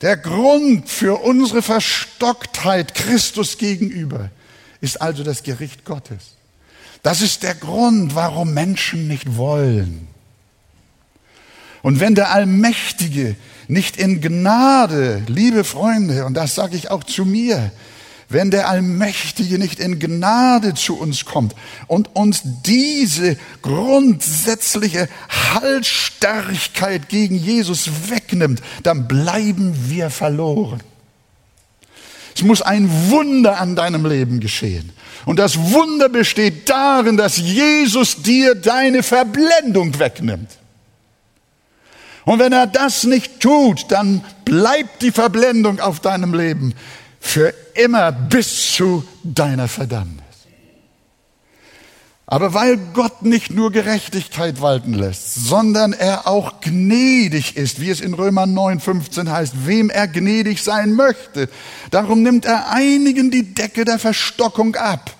[0.00, 4.30] Der Grund für unsere Verstocktheit Christus gegenüber
[4.80, 6.36] ist also das Gericht Gottes.
[7.02, 10.08] Das ist der Grund, warum Menschen nicht wollen.
[11.82, 13.36] Und wenn der Allmächtige
[13.68, 17.72] nicht in Gnade, liebe Freunde, und das sage ich auch zu mir,
[18.32, 21.54] wenn der Allmächtige nicht in Gnade zu uns kommt
[21.86, 25.08] und uns diese grundsätzliche
[25.54, 30.80] Halsstarrigkeit gegen Jesus wegnimmt, dann bleiben wir verloren.
[32.34, 34.92] Es muss ein Wunder an deinem Leben geschehen.
[35.24, 40.50] Und das Wunder besteht darin, dass Jesus dir deine Verblendung wegnimmt.
[42.24, 46.74] Und wenn er das nicht tut, dann bleibt die Verblendung auf deinem Leben
[47.22, 50.20] für immer bis zu deiner Verdammnis.
[52.26, 58.00] Aber weil Gott nicht nur Gerechtigkeit walten lässt, sondern er auch gnädig ist, wie es
[58.00, 61.48] in Römer 9, 15 heißt, wem er gnädig sein möchte,
[61.90, 65.14] darum nimmt er einigen die Decke der Verstockung ab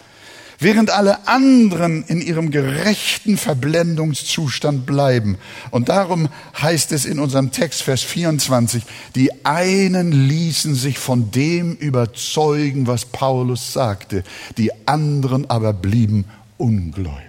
[0.62, 5.38] während alle anderen in ihrem gerechten Verblendungszustand bleiben.
[5.70, 6.29] Und darum
[6.61, 13.05] heißt es in unserem Text, Vers 24, die einen ließen sich von dem überzeugen, was
[13.05, 14.25] Paulus sagte,
[14.56, 16.25] die anderen aber blieben
[16.58, 17.23] ungläubig.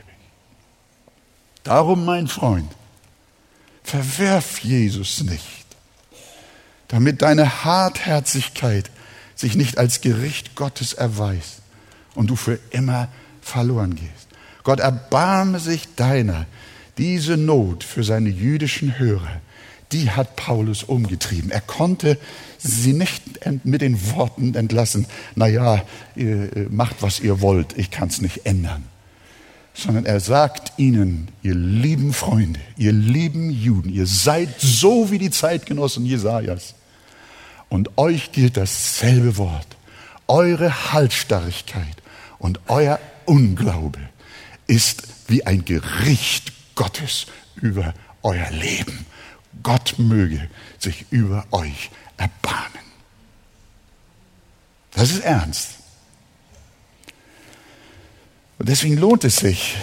[1.63, 2.71] Darum, mein Freund,
[3.83, 5.65] verwerf Jesus nicht,
[6.87, 8.91] damit deine Hartherzigkeit
[9.35, 11.62] sich nicht als Gericht Gottes erweist
[12.15, 13.09] und du für immer
[13.41, 14.27] verloren gehst.
[14.63, 16.45] Gott erbarme sich deiner.
[16.97, 19.41] Diese Not für seine jüdischen Hörer,
[19.91, 21.49] die hat Paulus umgetrieben.
[21.49, 22.19] Er konnte
[22.59, 23.23] sie nicht
[23.63, 25.83] mit den Worten entlassen, naja,
[26.15, 28.83] ihr macht, was ihr wollt, ich kann es nicht ändern.
[29.73, 35.31] sondern er sagt ihnen, ihr lieben Freunde, ihr lieben Juden, ihr seid so wie die
[35.31, 36.75] Zeitgenossen Jesajas.
[37.69, 39.67] Und euch gilt dasselbe Wort.
[40.27, 42.02] Eure Halsstarrigkeit
[42.43, 43.99] und euer Unglaube
[44.67, 49.05] ist wie ein Gericht Gottes über euer Leben.
[49.63, 52.83] Gott möge sich über euch erbarmen.
[54.91, 55.75] Das ist ernst.
[58.59, 59.77] Und deswegen lohnt es sich,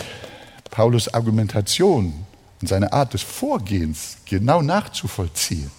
[0.70, 2.26] Paulus Argumentation
[2.60, 5.70] und seine Art des Vorgehens genau nachzuvollziehen.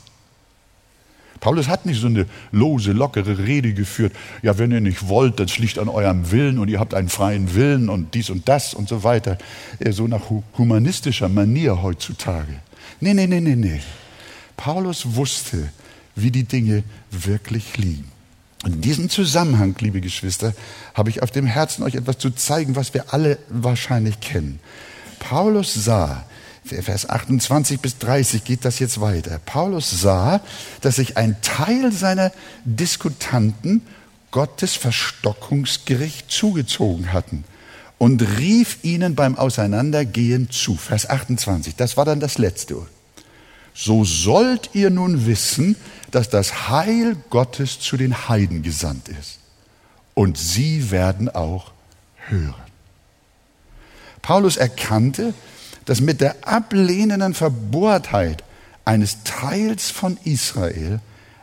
[1.42, 4.14] Paulus hat nicht so eine lose, lockere Rede geführt.
[4.44, 7.56] Ja, wenn ihr nicht wollt, das liegt an eurem Willen und ihr habt einen freien
[7.56, 9.40] Willen und dies und das und so weiter.
[9.90, 10.22] So nach
[10.58, 12.54] humanistischer Manier heutzutage.
[13.00, 13.82] Nee, nee, nee, nee, nee.
[14.56, 15.70] Paulus wusste,
[16.16, 18.12] wie die Dinge wirklich liegen.
[18.64, 20.54] In diesem Zusammenhang, liebe Geschwister,
[20.94, 24.60] habe ich auf dem Herzen, euch etwas zu zeigen, was wir alle wahrscheinlich kennen.
[25.18, 26.24] Paulus sah,
[26.64, 29.40] Vers 28 bis 30 geht das jetzt weiter.
[29.46, 30.42] Paulus sah,
[30.82, 32.32] dass sich ein Teil seiner
[32.66, 33.82] Diskutanten
[34.30, 37.44] Gottes Verstockungsgericht zugezogen hatten
[37.98, 40.76] und rief ihnen beim Auseinandergehen zu.
[40.76, 42.78] Vers 28, das war dann das letzte
[43.74, 45.76] so sollt ihr nun wissen,
[46.12, 49.40] dass das Heil Gottes zu den Heiden gesandt ist.
[50.14, 51.72] Und sie werden auch
[52.28, 52.54] hören.
[54.22, 55.34] Paulus erkannte,
[55.86, 58.44] dass mit der ablehnenden Verbohrtheit
[58.86, 61.00] eines Teils von Israel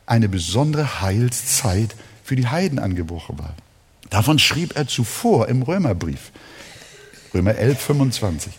[0.07, 3.55] eine besondere Heilszeit für die Heiden angebrochen war.
[4.11, 6.32] Davon schrieb er zuvor im Römerbrief,
[7.34, 8.53] Römer 11, 25.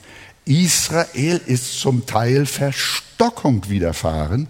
[0.45, 4.47] Israel ist zum Teil Verstockung widerfahren,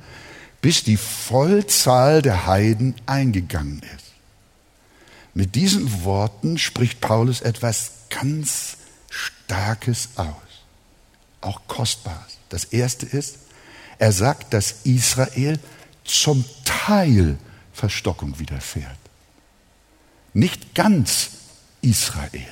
[0.61, 4.13] bis die Vollzahl der Heiden eingegangen ist.
[5.33, 8.77] Mit diesen Worten spricht Paulus etwas ganz
[9.09, 10.35] Starkes aus,
[11.41, 12.37] auch Kostbares.
[12.49, 13.37] Das erste ist,
[13.97, 15.59] er sagt, dass Israel
[16.03, 17.37] zum Teil
[17.73, 18.97] Verstockung widerfährt.
[20.33, 21.31] Nicht ganz
[21.81, 22.47] Israel.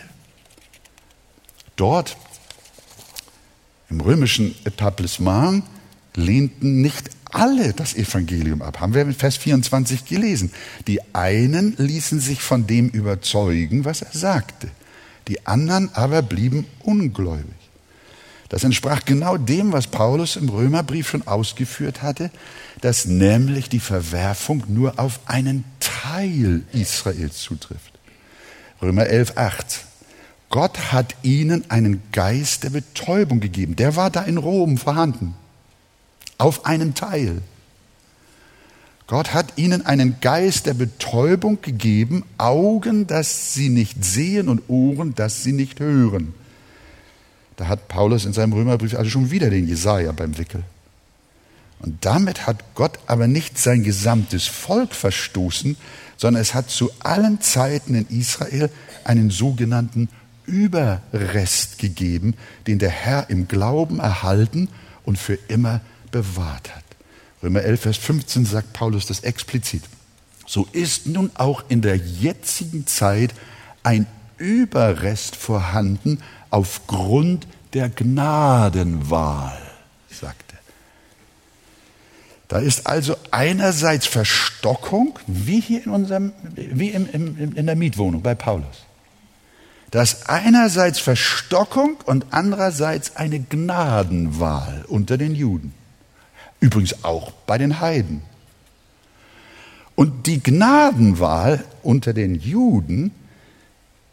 [1.75, 2.17] Dort
[3.89, 5.63] im römischen Etablissement
[6.15, 8.79] lehnten nicht alle das Evangelium ab.
[8.79, 10.51] Haben wir in Vers 24 gelesen.
[10.87, 14.69] Die einen ließen sich von dem überzeugen, was er sagte.
[15.27, 17.56] Die anderen aber blieben ungläubig.
[18.49, 22.31] Das entsprach genau dem, was Paulus im Römerbrief schon ausgeführt hatte,
[22.81, 27.93] dass nämlich die Verwerfung nur auf einen Teil Israels zutrifft.
[28.81, 29.85] Römer 11, 8.
[30.49, 33.75] Gott hat ihnen einen Geist der Betäubung gegeben.
[33.75, 35.33] Der war da in Rom vorhanden.
[36.37, 37.41] Auf einen Teil.
[39.07, 45.15] Gott hat ihnen einen Geist der Betäubung gegeben, Augen, dass sie nicht sehen und Ohren,
[45.15, 46.33] dass sie nicht hören.
[47.57, 50.63] Da hat Paulus in seinem Römerbrief also schon wieder den Jesaja beim Wickel.
[51.79, 55.75] Und damit hat Gott aber nicht sein gesamtes Volk verstoßen,
[56.17, 58.69] sondern es hat zu allen Zeiten in Israel
[59.03, 60.09] einen sogenannten
[60.45, 62.35] Überrest gegeben,
[62.67, 64.69] den der Herr im Glauben erhalten
[65.03, 65.81] und für immer
[66.11, 66.83] bewahrt hat.
[67.43, 69.83] Römer 11, Vers 15 sagt Paulus das explizit.
[70.45, 73.33] So ist nun auch in der jetzigen Zeit
[73.83, 79.61] ein Überrest vorhanden aufgrund der Gnadenwahl,
[80.09, 80.57] sagt er.
[82.47, 88.21] Da ist also einerseits Verstockung, wie hier in unserem, wie im, im, in der Mietwohnung
[88.21, 88.87] bei Paulus
[89.91, 95.73] dass einerseits Verstockung und andererseits eine Gnadenwahl unter den Juden.
[96.59, 98.21] Übrigens auch bei den Heiden.
[99.95, 103.11] Und die Gnadenwahl unter den Juden,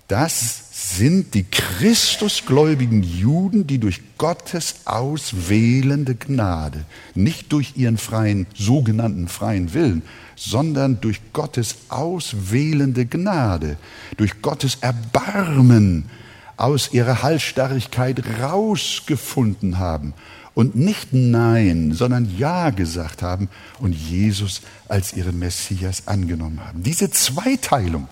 [0.09, 9.29] das sind die Christusgläubigen Juden, die durch Gottes auswählende Gnade, nicht durch ihren freien, sogenannten
[9.29, 10.03] freien Willen,
[10.37, 13.77] sondern durch Gottes auswählende Gnade,
[14.19, 16.11] durch Gottes Erbarmen
[16.57, 20.13] aus ihrer Halsstarrigkeit rausgefunden haben
[20.53, 23.49] und nicht Nein, sondern Ja gesagt haben
[23.81, 26.83] und Jesus als ihren Messias angenommen haben.
[26.83, 28.07] Diese Zweiteilung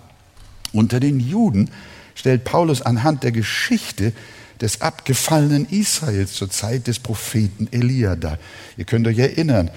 [0.72, 1.70] unter den Juden
[2.14, 4.12] stellt Paulus anhand der Geschichte
[4.60, 8.38] des abgefallenen Israels zur Zeit des Propheten Elia dar.
[8.76, 9.70] Ihr könnt euch erinnern,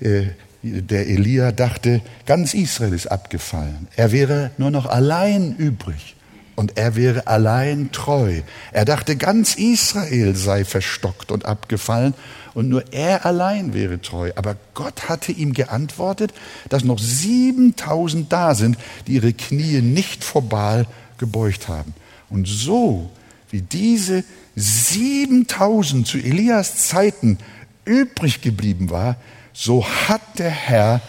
[0.00, 0.28] äh,
[0.62, 3.88] der Elia dachte, ganz Israel ist abgefallen.
[3.96, 6.16] Er wäre nur noch allein übrig
[6.54, 8.42] und er wäre allein treu.
[8.72, 12.12] Er dachte, ganz Israel sei verstockt und abgefallen
[12.52, 14.32] und nur er allein wäre treu.
[14.36, 16.34] Aber Gott hatte ihm geantwortet,
[16.68, 18.76] dass noch 7000 da sind,
[19.06, 20.86] die ihre Knie nicht vor Baal
[21.20, 21.94] gebeugt haben.
[22.28, 23.10] Und so
[23.50, 24.24] wie diese
[24.56, 27.38] 7000 zu Elias Zeiten
[27.84, 29.16] übrig geblieben war,
[29.52, 31.00] so hat der Herr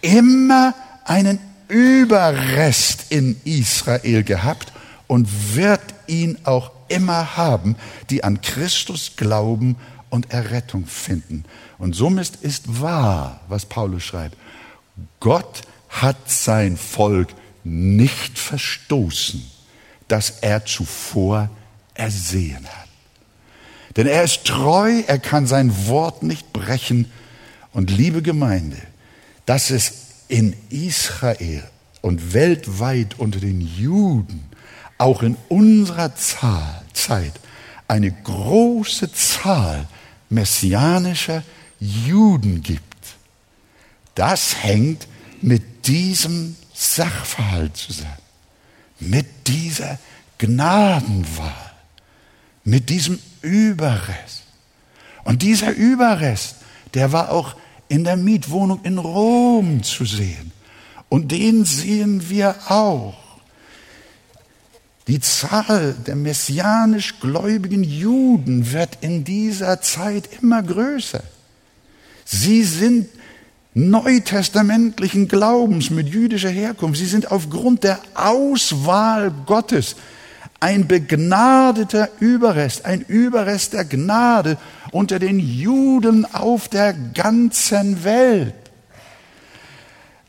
[0.00, 0.74] immer
[1.04, 1.38] einen
[1.68, 4.72] Überrest in Israel gehabt
[5.06, 7.76] und wird ihn auch immer haben,
[8.10, 9.76] die an Christus glauben
[10.10, 11.44] und Errettung finden.
[11.78, 14.36] Und somit ist wahr, was Paulus schreibt.
[15.20, 17.28] Gott hat sein Volk
[17.64, 19.42] nicht verstoßen,
[20.08, 21.50] das er zuvor
[21.94, 22.88] ersehen hat.
[23.96, 27.10] Denn er ist treu, er kann sein Wort nicht brechen.
[27.72, 28.76] Und liebe Gemeinde,
[29.46, 29.92] dass es
[30.28, 31.62] in Israel
[32.00, 34.44] und weltweit unter den Juden,
[34.98, 37.32] auch in unserer Zahl, Zeit,
[37.88, 39.86] eine große Zahl
[40.28, 41.42] messianischer
[41.78, 42.84] Juden gibt,
[44.14, 45.06] das hängt
[45.40, 48.10] mit diesem Sachverhalt zusammen,
[48.98, 49.98] mit dieser
[50.38, 51.72] Gnadenwahl,
[52.64, 54.42] mit diesem Überrest.
[55.22, 56.56] Und dieser Überrest,
[56.92, 57.56] der war auch
[57.88, 60.52] in der Mietwohnung in Rom zu sehen.
[61.08, 63.14] Und den sehen wir auch.
[65.06, 71.22] Die Zahl der messianisch gläubigen Juden wird in dieser Zeit immer größer.
[72.24, 73.08] Sie sind
[73.74, 76.98] neutestamentlichen Glaubens mit jüdischer Herkunft.
[76.98, 79.96] Sie sind aufgrund der Auswahl Gottes
[80.60, 84.56] ein begnadeter Überrest, ein Überrest der Gnade
[84.92, 88.54] unter den Juden auf der ganzen Welt.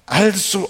[0.07, 0.69] Also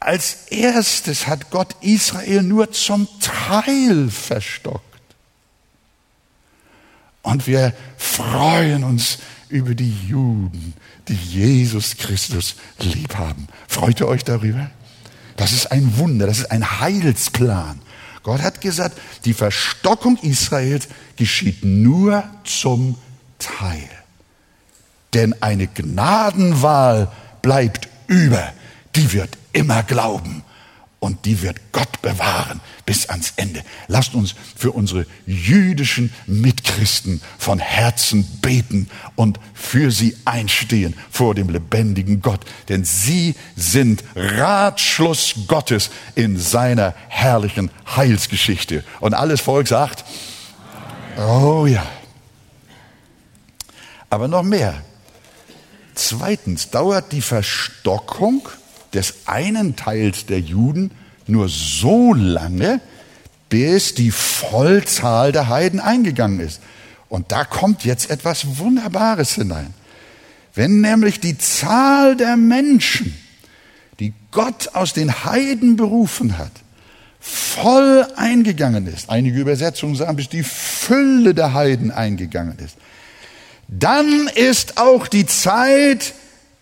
[0.00, 4.82] als erstes hat Gott Israel nur zum Teil verstockt.
[7.22, 9.18] Und wir freuen uns
[9.50, 10.74] über die Juden,
[11.08, 13.48] die Jesus Christus lieb haben.
[13.66, 14.70] Freut ihr euch darüber?
[15.36, 17.80] Das ist ein Wunder, das ist ein Heilsplan.
[18.22, 22.96] Gott hat gesagt, die Verstockung Israels geschieht nur zum
[23.38, 23.88] Teil.
[25.14, 28.52] Denn eine Gnadenwahl bleibt über,
[28.94, 30.42] die wird immer glauben
[31.00, 33.62] und die wird Gott bewahren bis ans Ende.
[33.86, 41.50] Lasst uns für unsere jüdischen Mitchristen von Herzen beten und für sie einstehen vor dem
[41.50, 48.82] lebendigen Gott, denn sie sind Ratschluss Gottes in seiner herrlichen Heilsgeschichte.
[49.00, 50.04] Und alles Volk sagt,
[51.16, 51.86] oh ja.
[54.10, 54.82] Aber noch mehr.
[55.94, 58.48] Zweitens dauert die Verstockung
[58.94, 60.90] des einen Teils der Juden
[61.26, 62.80] nur so lange,
[63.48, 66.60] bis die Vollzahl der Heiden eingegangen ist.
[67.08, 69.72] Und da kommt jetzt etwas Wunderbares hinein.
[70.54, 73.16] Wenn nämlich die Zahl der Menschen,
[74.00, 76.52] die Gott aus den Heiden berufen hat,
[77.20, 82.76] voll eingegangen ist, einige Übersetzungen sagen, bis die Fülle der Heiden eingegangen ist,
[83.68, 86.14] dann ist auch die Zeit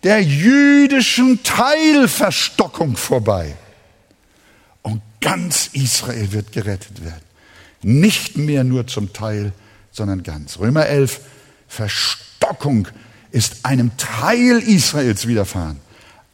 [0.03, 3.55] der jüdischen Teilverstockung vorbei.
[4.81, 7.21] Und ganz Israel wird gerettet werden.
[7.81, 9.51] Nicht mehr nur zum Teil,
[9.91, 10.59] sondern ganz.
[10.59, 11.19] Römer 11,
[11.67, 12.87] Verstockung
[13.31, 15.79] ist einem Teil Israels widerfahren.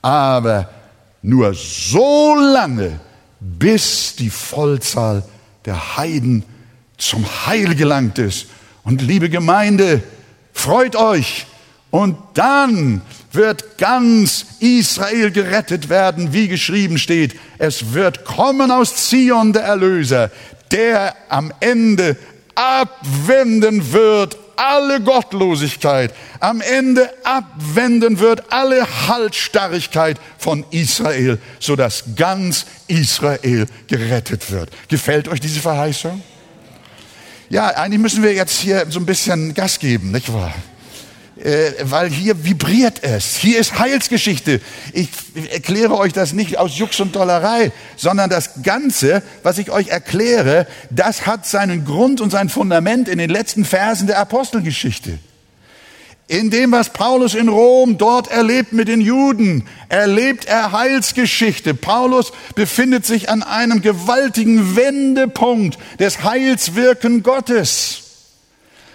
[0.01, 0.69] Aber
[1.21, 2.99] nur so lange,
[3.39, 5.23] bis die Vollzahl
[5.65, 6.43] der Heiden
[6.97, 8.47] zum Heil gelangt ist.
[8.83, 10.03] Und liebe Gemeinde,
[10.53, 11.45] freut euch.
[11.89, 13.01] Und dann
[13.33, 17.35] wird ganz Israel gerettet werden, wie geschrieben steht.
[17.57, 20.31] Es wird kommen aus Zion der Erlöser,
[20.71, 22.17] der am Ende
[22.55, 33.65] abwenden wird alle Gottlosigkeit, am Ende abwenden wird alle Haltstarrigkeit von Israel, sodass ganz Israel
[33.87, 34.69] gerettet wird.
[34.87, 36.21] Gefällt euch diese Verheißung?
[37.49, 40.53] Ja, eigentlich müssen wir jetzt hier so ein bisschen Gas geben, nicht wahr?
[41.43, 43.35] Äh, weil hier vibriert es.
[43.35, 44.61] Hier ist Heilsgeschichte.
[44.93, 45.09] Ich
[45.51, 50.67] erkläre euch das nicht aus Jux und Dollerei, sondern das Ganze, was ich euch erkläre,
[50.89, 55.19] das hat seinen Grund und sein Fundament in den letzten Versen der Apostelgeschichte.
[56.29, 61.73] In dem, was Paulus in Rom dort erlebt mit den Juden, erlebt er Heilsgeschichte.
[61.73, 68.02] Paulus befindet sich an einem gewaltigen Wendepunkt des Heilswirken Gottes.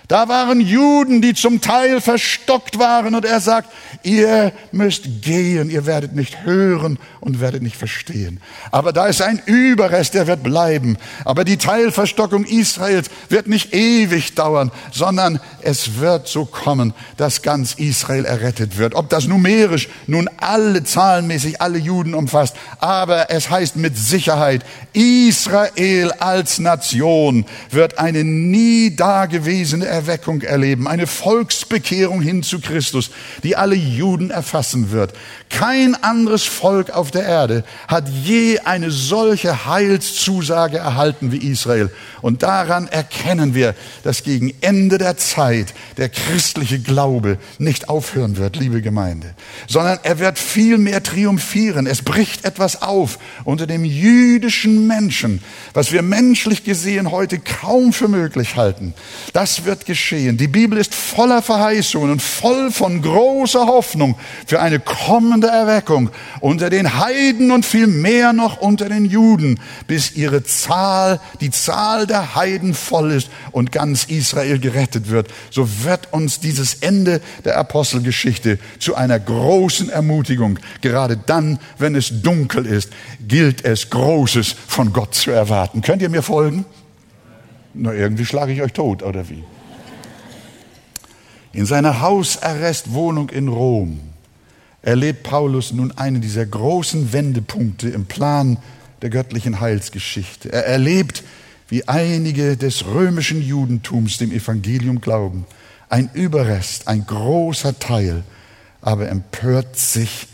[0.08, 3.68] Da waren Juden, die zum Teil verstockt waren und er sagt,
[4.02, 8.40] ihr müsst gehen, ihr werdet nicht hören und werdet nicht verstehen.
[8.70, 10.96] Aber da ist ein Überrest, der wird bleiben.
[11.26, 17.74] Aber die Teilverstockung Israels wird nicht ewig dauern, sondern es wird so kommen, dass ganz
[17.74, 18.94] Israel errettet wird.
[18.94, 26.12] Ob das numerisch nun alle zahlenmäßig alle Juden umfasst, aber es heißt mit Sicherheit, Israel
[26.12, 33.10] als Nation wird eine nie dagewesene Erweckung erleben, eine Volksbekehrung hin zu Christus,
[33.42, 35.12] die alle Juden erfassen wird.
[35.50, 41.90] Kein anderes Volk auf der Erde hat je eine solche Heilszusage erhalten wie Israel.
[42.22, 43.74] Und daran erkennen wir,
[44.04, 49.34] dass gegen Ende der Zeit der christliche Glaube nicht aufhören wird, liebe Gemeinde,
[49.66, 51.88] sondern er wird viel mehr triumphieren.
[51.88, 55.42] Es bricht etwas auf unter dem jüdischen Menschen,
[55.74, 58.94] was wir menschlich gesehen heute kaum für möglich halten.
[59.32, 60.36] Das wird geschehen.
[60.36, 64.16] Die Bibel ist voller Verheißungen und voll von großer Hoffnung
[64.46, 66.10] für eine kommende Erweckung
[66.40, 69.58] unter den Heiden und viel mehr noch unter den Juden,
[69.88, 75.28] bis ihre Zahl, die Zahl der Heiden voll ist und ganz Israel gerettet wird.
[75.50, 80.58] So wird uns dieses Ende der Apostelgeschichte zu einer großen Ermutigung.
[80.82, 82.90] Gerade dann, wenn es dunkel ist,
[83.26, 85.80] gilt es Großes von Gott zu erwarten.
[85.80, 86.66] Könnt ihr mir folgen?
[87.72, 89.42] Na, irgendwie schlage ich euch tot, oder wie?
[91.52, 94.00] In seiner Hausarrestwohnung in Rom
[94.82, 98.58] erlebt Paulus nun einen dieser großen Wendepunkte im Plan
[99.02, 100.52] der göttlichen Heilsgeschichte.
[100.52, 101.22] Er erlebt,
[101.68, 105.46] wie einige des römischen Judentums dem Evangelium glauben.
[105.88, 108.24] Ein Überrest, ein großer Teil,
[108.80, 110.28] aber empört sich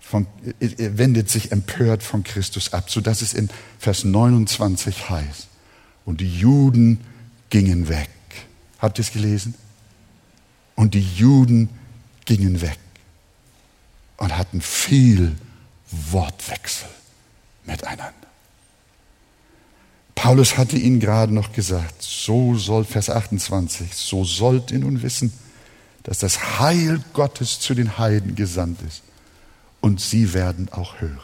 [0.00, 0.26] von,
[0.60, 5.48] wendet sich empört von Christus ab, so dass es in Vers 29 heißt.
[6.04, 7.00] Und die Juden
[7.50, 8.08] gingen weg.
[8.78, 9.54] Habt ihr es gelesen?
[10.78, 11.68] Und die Juden
[12.24, 12.78] gingen weg
[14.16, 15.34] und hatten viel
[15.90, 16.88] Wortwechsel
[17.64, 18.12] miteinander.
[20.14, 25.32] Paulus hatte ihnen gerade noch gesagt, so soll, Vers 28, so sollt ihr nun wissen,
[26.04, 29.02] dass das Heil Gottes zu den Heiden gesandt ist.
[29.80, 31.18] Und sie werden auch hören.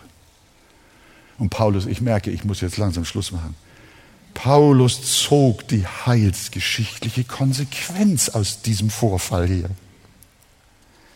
[1.38, 3.55] Und Paulus, ich merke, ich muss jetzt langsam Schluss machen.
[4.35, 9.70] Paulus zog die heilsgeschichtliche Konsequenz aus diesem Vorfall hier.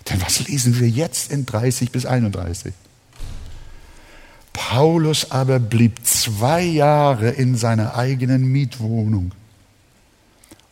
[0.09, 2.73] Denn was lesen wir jetzt in 30 bis 31?
[4.53, 9.33] Paulus aber blieb zwei Jahre in seiner eigenen Mietwohnung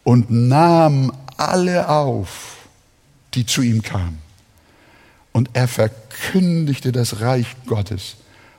[0.05, 2.68] und nahm alle auf,
[3.34, 4.18] die zu ihm kamen.
[5.32, 8.16] Und er verkündigte das Reich Gottes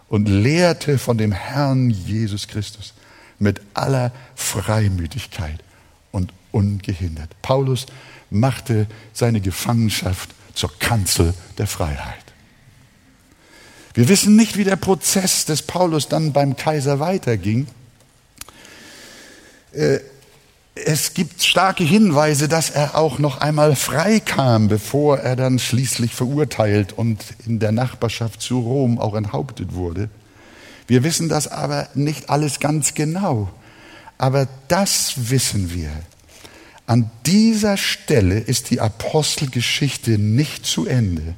[0.09, 2.93] und lehrte von dem Herrn Jesus Christus
[3.39, 5.63] mit aller Freimütigkeit
[6.11, 7.29] und ungehindert.
[7.41, 7.85] Paulus
[8.29, 12.15] machte seine Gefangenschaft zur Kanzel der Freiheit.
[13.93, 17.67] Wir wissen nicht, wie der Prozess des Paulus dann beim Kaiser weiterging.
[19.71, 19.99] Äh,
[20.85, 26.93] es gibt starke Hinweise, dass er auch noch einmal freikam, bevor er dann schließlich verurteilt
[26.93, 30.09] und in der Nachbarschaft zu Rom auch enthauptet wurde.
[30.87, 33.49] Wir wissen das aber nicht alles ganz genau.
[34.17, 35.91] Aber das wissen wir.
[36.87, 41.35] An dieser Stelle ist die Apostelgeschichte nicht zu Ende.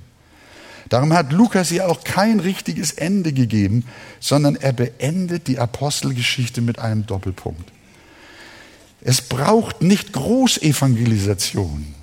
[0.90, 3.86] Darum hat Lukas ihr auch kein richtiges Ende gegeben,
[4.20, 7.72] sondern er beendet die Apostelgeschichte mit einem Doppelpunkt.
[9.02, 11.94] Es braucht nicht Großevangelisation,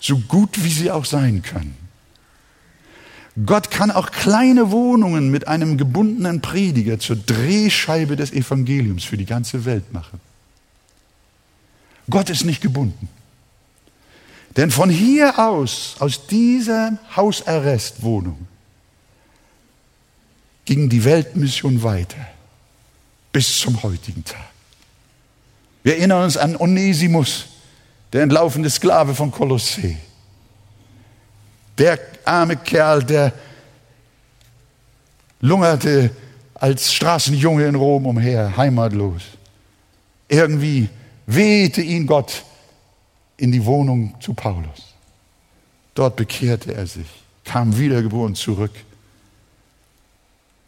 [0.00, 1.81] so gut wie sie auch sein können.
[3.46, 9.24] Gott kann auch kleine Wohnungen mit einem gebundenen Prediger zur Drehscheibe des Evangeliums für die
[9.24, 10.20] ganze Welt machen.
[12.10, 13.08] Gott ist nicht gebunden.
[14.56, 18.46] Denn von hier aus, aus dieser Hausarrestwohnung,
[20.66, 22.26] ging die Weltmission weiter
[23.32, 24.50] bis zum heutigen Tag.
[25.82, 27.46] Wir erinnern uns an Onesimus,
[28.12, 29.96] der entlaufene Sklave von Kolossee.
[31.82, 33.32] Der arme Kerl, der
[35.40, 36.12] lungerte
[36.54, 39.22] als Straßenjunge in Rom umher, heimatlos.
[40.28, 40.88] Irgendwie
[41.26, 42.44] wehte ihn Gott
[43.36, 44.94] in die Wohnung zu Paulus.
[45.94, 47.08] Dort bekehrte er sich,
[47.42, 48.70] kam wiedergeboren zurück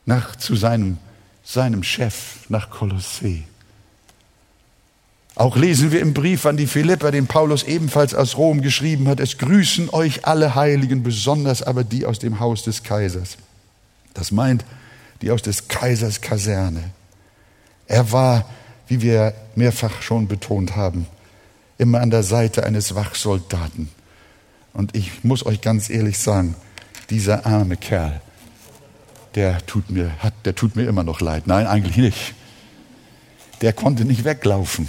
[0.07, 0.99] nach, zu seinem,
[1.45, 3.45] seinem Chef nach Kolossee.
[5.37, 9.19] Auch lesen wir im Brief an die Philipper, den Paulus ebenfalls aus Rom geschrieben hat,
[9.19, 13.37] es grüßen euch alle Heiligen, besonders aber die aus dem Haus des Kaisers.
[14.15, 14.65] Das meint
[15.23, 16.91] die aus des Kaisers Kaserne.
[17.87, 18.49] Er war,
[18.87, 21.07] wie wir mehrfach schon betont haben,
[21.79, 23.89] immer an der Seite eines Wachsoldaten.
[24.73, 26.55] Und ich muss euch ganz ehrlich sagen,
[27.11, 28.21] dieser arme Kerl,
[29.35, 31.47] der tut mir, hat, der tut mir immer noch leid.
[31.47, 32.35] Nein, eigentlich nicht.
[33.63, 34.89] Der konnte nicht weglaufen.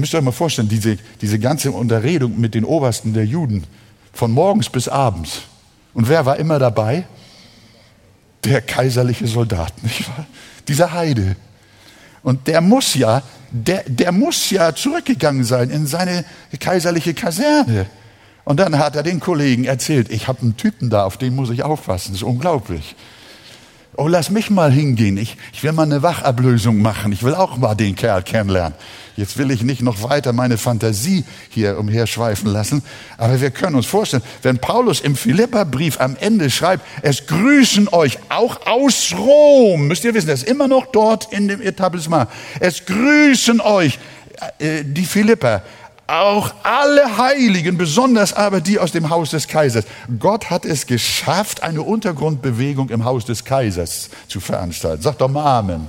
[0.00, 3.64] Ihr müsst euch mal vorstellen, diese, diese ganze Unterredung mit den Obersten der Juden,
[4.14, 5.42] von morgens bis abends.
[5.92, 7.04] Und wer war immer dabei?
[8.42, 10.24] Der kaiserliche Soldat, nicht wahr?
[10.66, 11.36] Dieser Heide.
[12.22, 16.24] Und der muss ja, der, der muss ja zurückgegangen sein in seine
[16.58, 17.84] kaiserliche Kaserne.
[18.44, 21.50] Und dann hat er den Kollegen erzählt, ich habe einen Typen da, auf den muss
[21.50, 22.96] ich aufpassen, das ist unglaublich.
[24.00, 25.18] Oh, lass mich mal hingehen.
[25.18, 27.12] Ich, ich will mal eine Wachablösung machen.
[27.12, 28.72] Ich will auch mal den Kerl kennenlernen.
[29.14, 32.82] Jetzt will ich nicht noch weiter meine Fantasie hier umherschweifen lassen.
[33.18, 38.16] Aber wir können uns vorstellen, wenn Paulus im Philipperbrief am Ende schreibt, es grüßen euch
[38.30, 39.88] auch aus Rom.
[39.88, 42.30] Müsst ihr wissen, er ist immer noch dort in dem Etablissement.
[42.58, 43.98] Es grüßen euch
[44.60, 45.62] äh, die Philipper
[46.10, 49.84] auch alle Heiligen, besonders aber die aus dem Haus des Kaisers.
[50.18, 55.02] Gott hat es geschafft, eine Untergrundbewegung im Haus des Kaisers zu veranstalten.
[55.02, 55.88] Sagt doch mal Amen.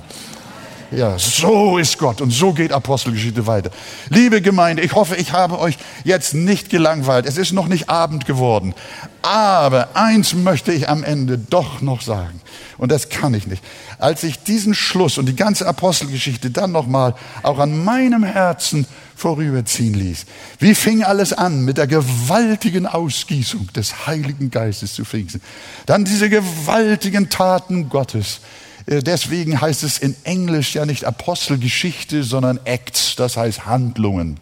[0.92, 3.70] Ja, so ist Gott und so geht Apostelgeschichte weiter.
[4.10, 7.24] Liebe Gemeinde, ich hoffe, ich habe euch jetzt nicht gelangweilt.
[7.24, 8.74] Es ist noch nicht Abend geworden.
[9.22, 12.42] Aber eins möchte ich am Ende doch noch sagen.
[12.76, 13.64] Und das kann ich nicht.
[13.98, 18.86] Als ich diesen Schluss und die ganze Apostelgeschichte dann nochmal auch an meinem Herzen
[19.22, 20.26] vorüberziehen ließ.
[20.58, 25.40] Wie fing alles an mit der gewaltigen Ausgießung des Heiligen Geistes zu Pfingsten?
[25.86, 28.40] Dann diese gewaltigen Taten Gottes.
[28.86, 34.40] Äh, deswegen heißt es in Englisch ja nicht Apostelgeschichte, sondern Acts, das heißt Handlungen.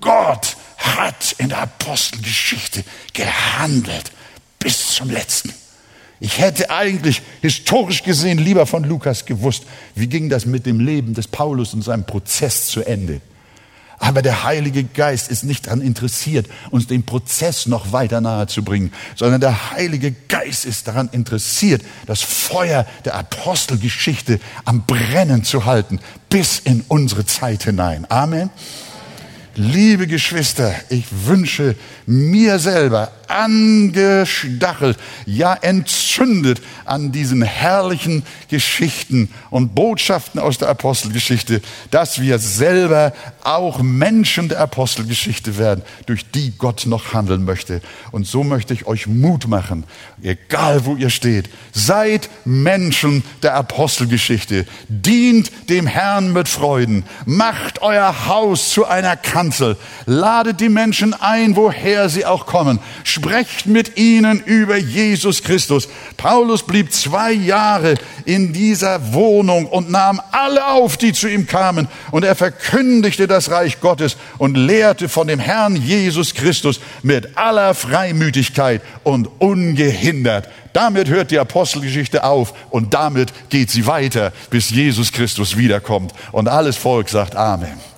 [0.00, 4.12] Gott hat in der Apostelgeschichte gehandelt
[4.60, 5.52] bis zum letzten.
[6.20, 9.64] Ich hätte eigentlich historisch gesehen lieber von Lukas gewusst,
[9.96, 13.20] wie ging das mit dem Leben des Paulus und seinem Prozess zu Ende.
[13.98, 18.62] Aber der Heilige Geist ist nicht daran interessiert, uns den Prozess noch weiter nahe zu
[18.62, 25.64] bringen, sondern der Heilige Geist ist daran interessiert, das Feuer der Apostelgeschichte am Brennen zu
[25.64, 28.06] halten, bis in unsere Zeit hinein.
[28.10, 28.50] Amen.
[29.56, 31.76] Liebe Geschwister, ich wünsche
[32.06, 41.60] mir selber angestachelt, ja entzündet an diesen herrlichen Geschichten und Botschaften aus der Apostelgeschichte,
[41.90, 43.12] dass wir selber
[43.42, 47.80] auch Menschen der Apostelgeschichte werden, durch die Gott noch handeln möchte.
[48.12, 49.84] Und so möchte ich euch Mut machen,
[50.22, 58.26] egal wo ihr steht, seid Menschen der Apostelgeschichte, dient dem Herrn mit Freuden, macht euer
[58.26, 62.78] Haus zu einer Kanzel, ladet die Menschen ein, woher sie auch kommen,
[63.14, 65.88] sprecht mit ihnen über Jesus Christus.
[66.16, 67.94] Paulus blieb zwei Jahre
[68.24, 73.50] in dieser Wohnung und nahm alle auf, die zu ihm kamen, und er verkündigte das
[73.50, 80.48] Reich Gottes und lehrte von dem Herrn Jesus Christus mit aller Freimütigkeit und ungehindert.
[80.72, 86.12] Damit hört die Apostelgeschichte auf und damit geht sie weiter, bis Jesus Christus wiederkommt.
[86.32, 87.93] Und alles Volk sagt Amen.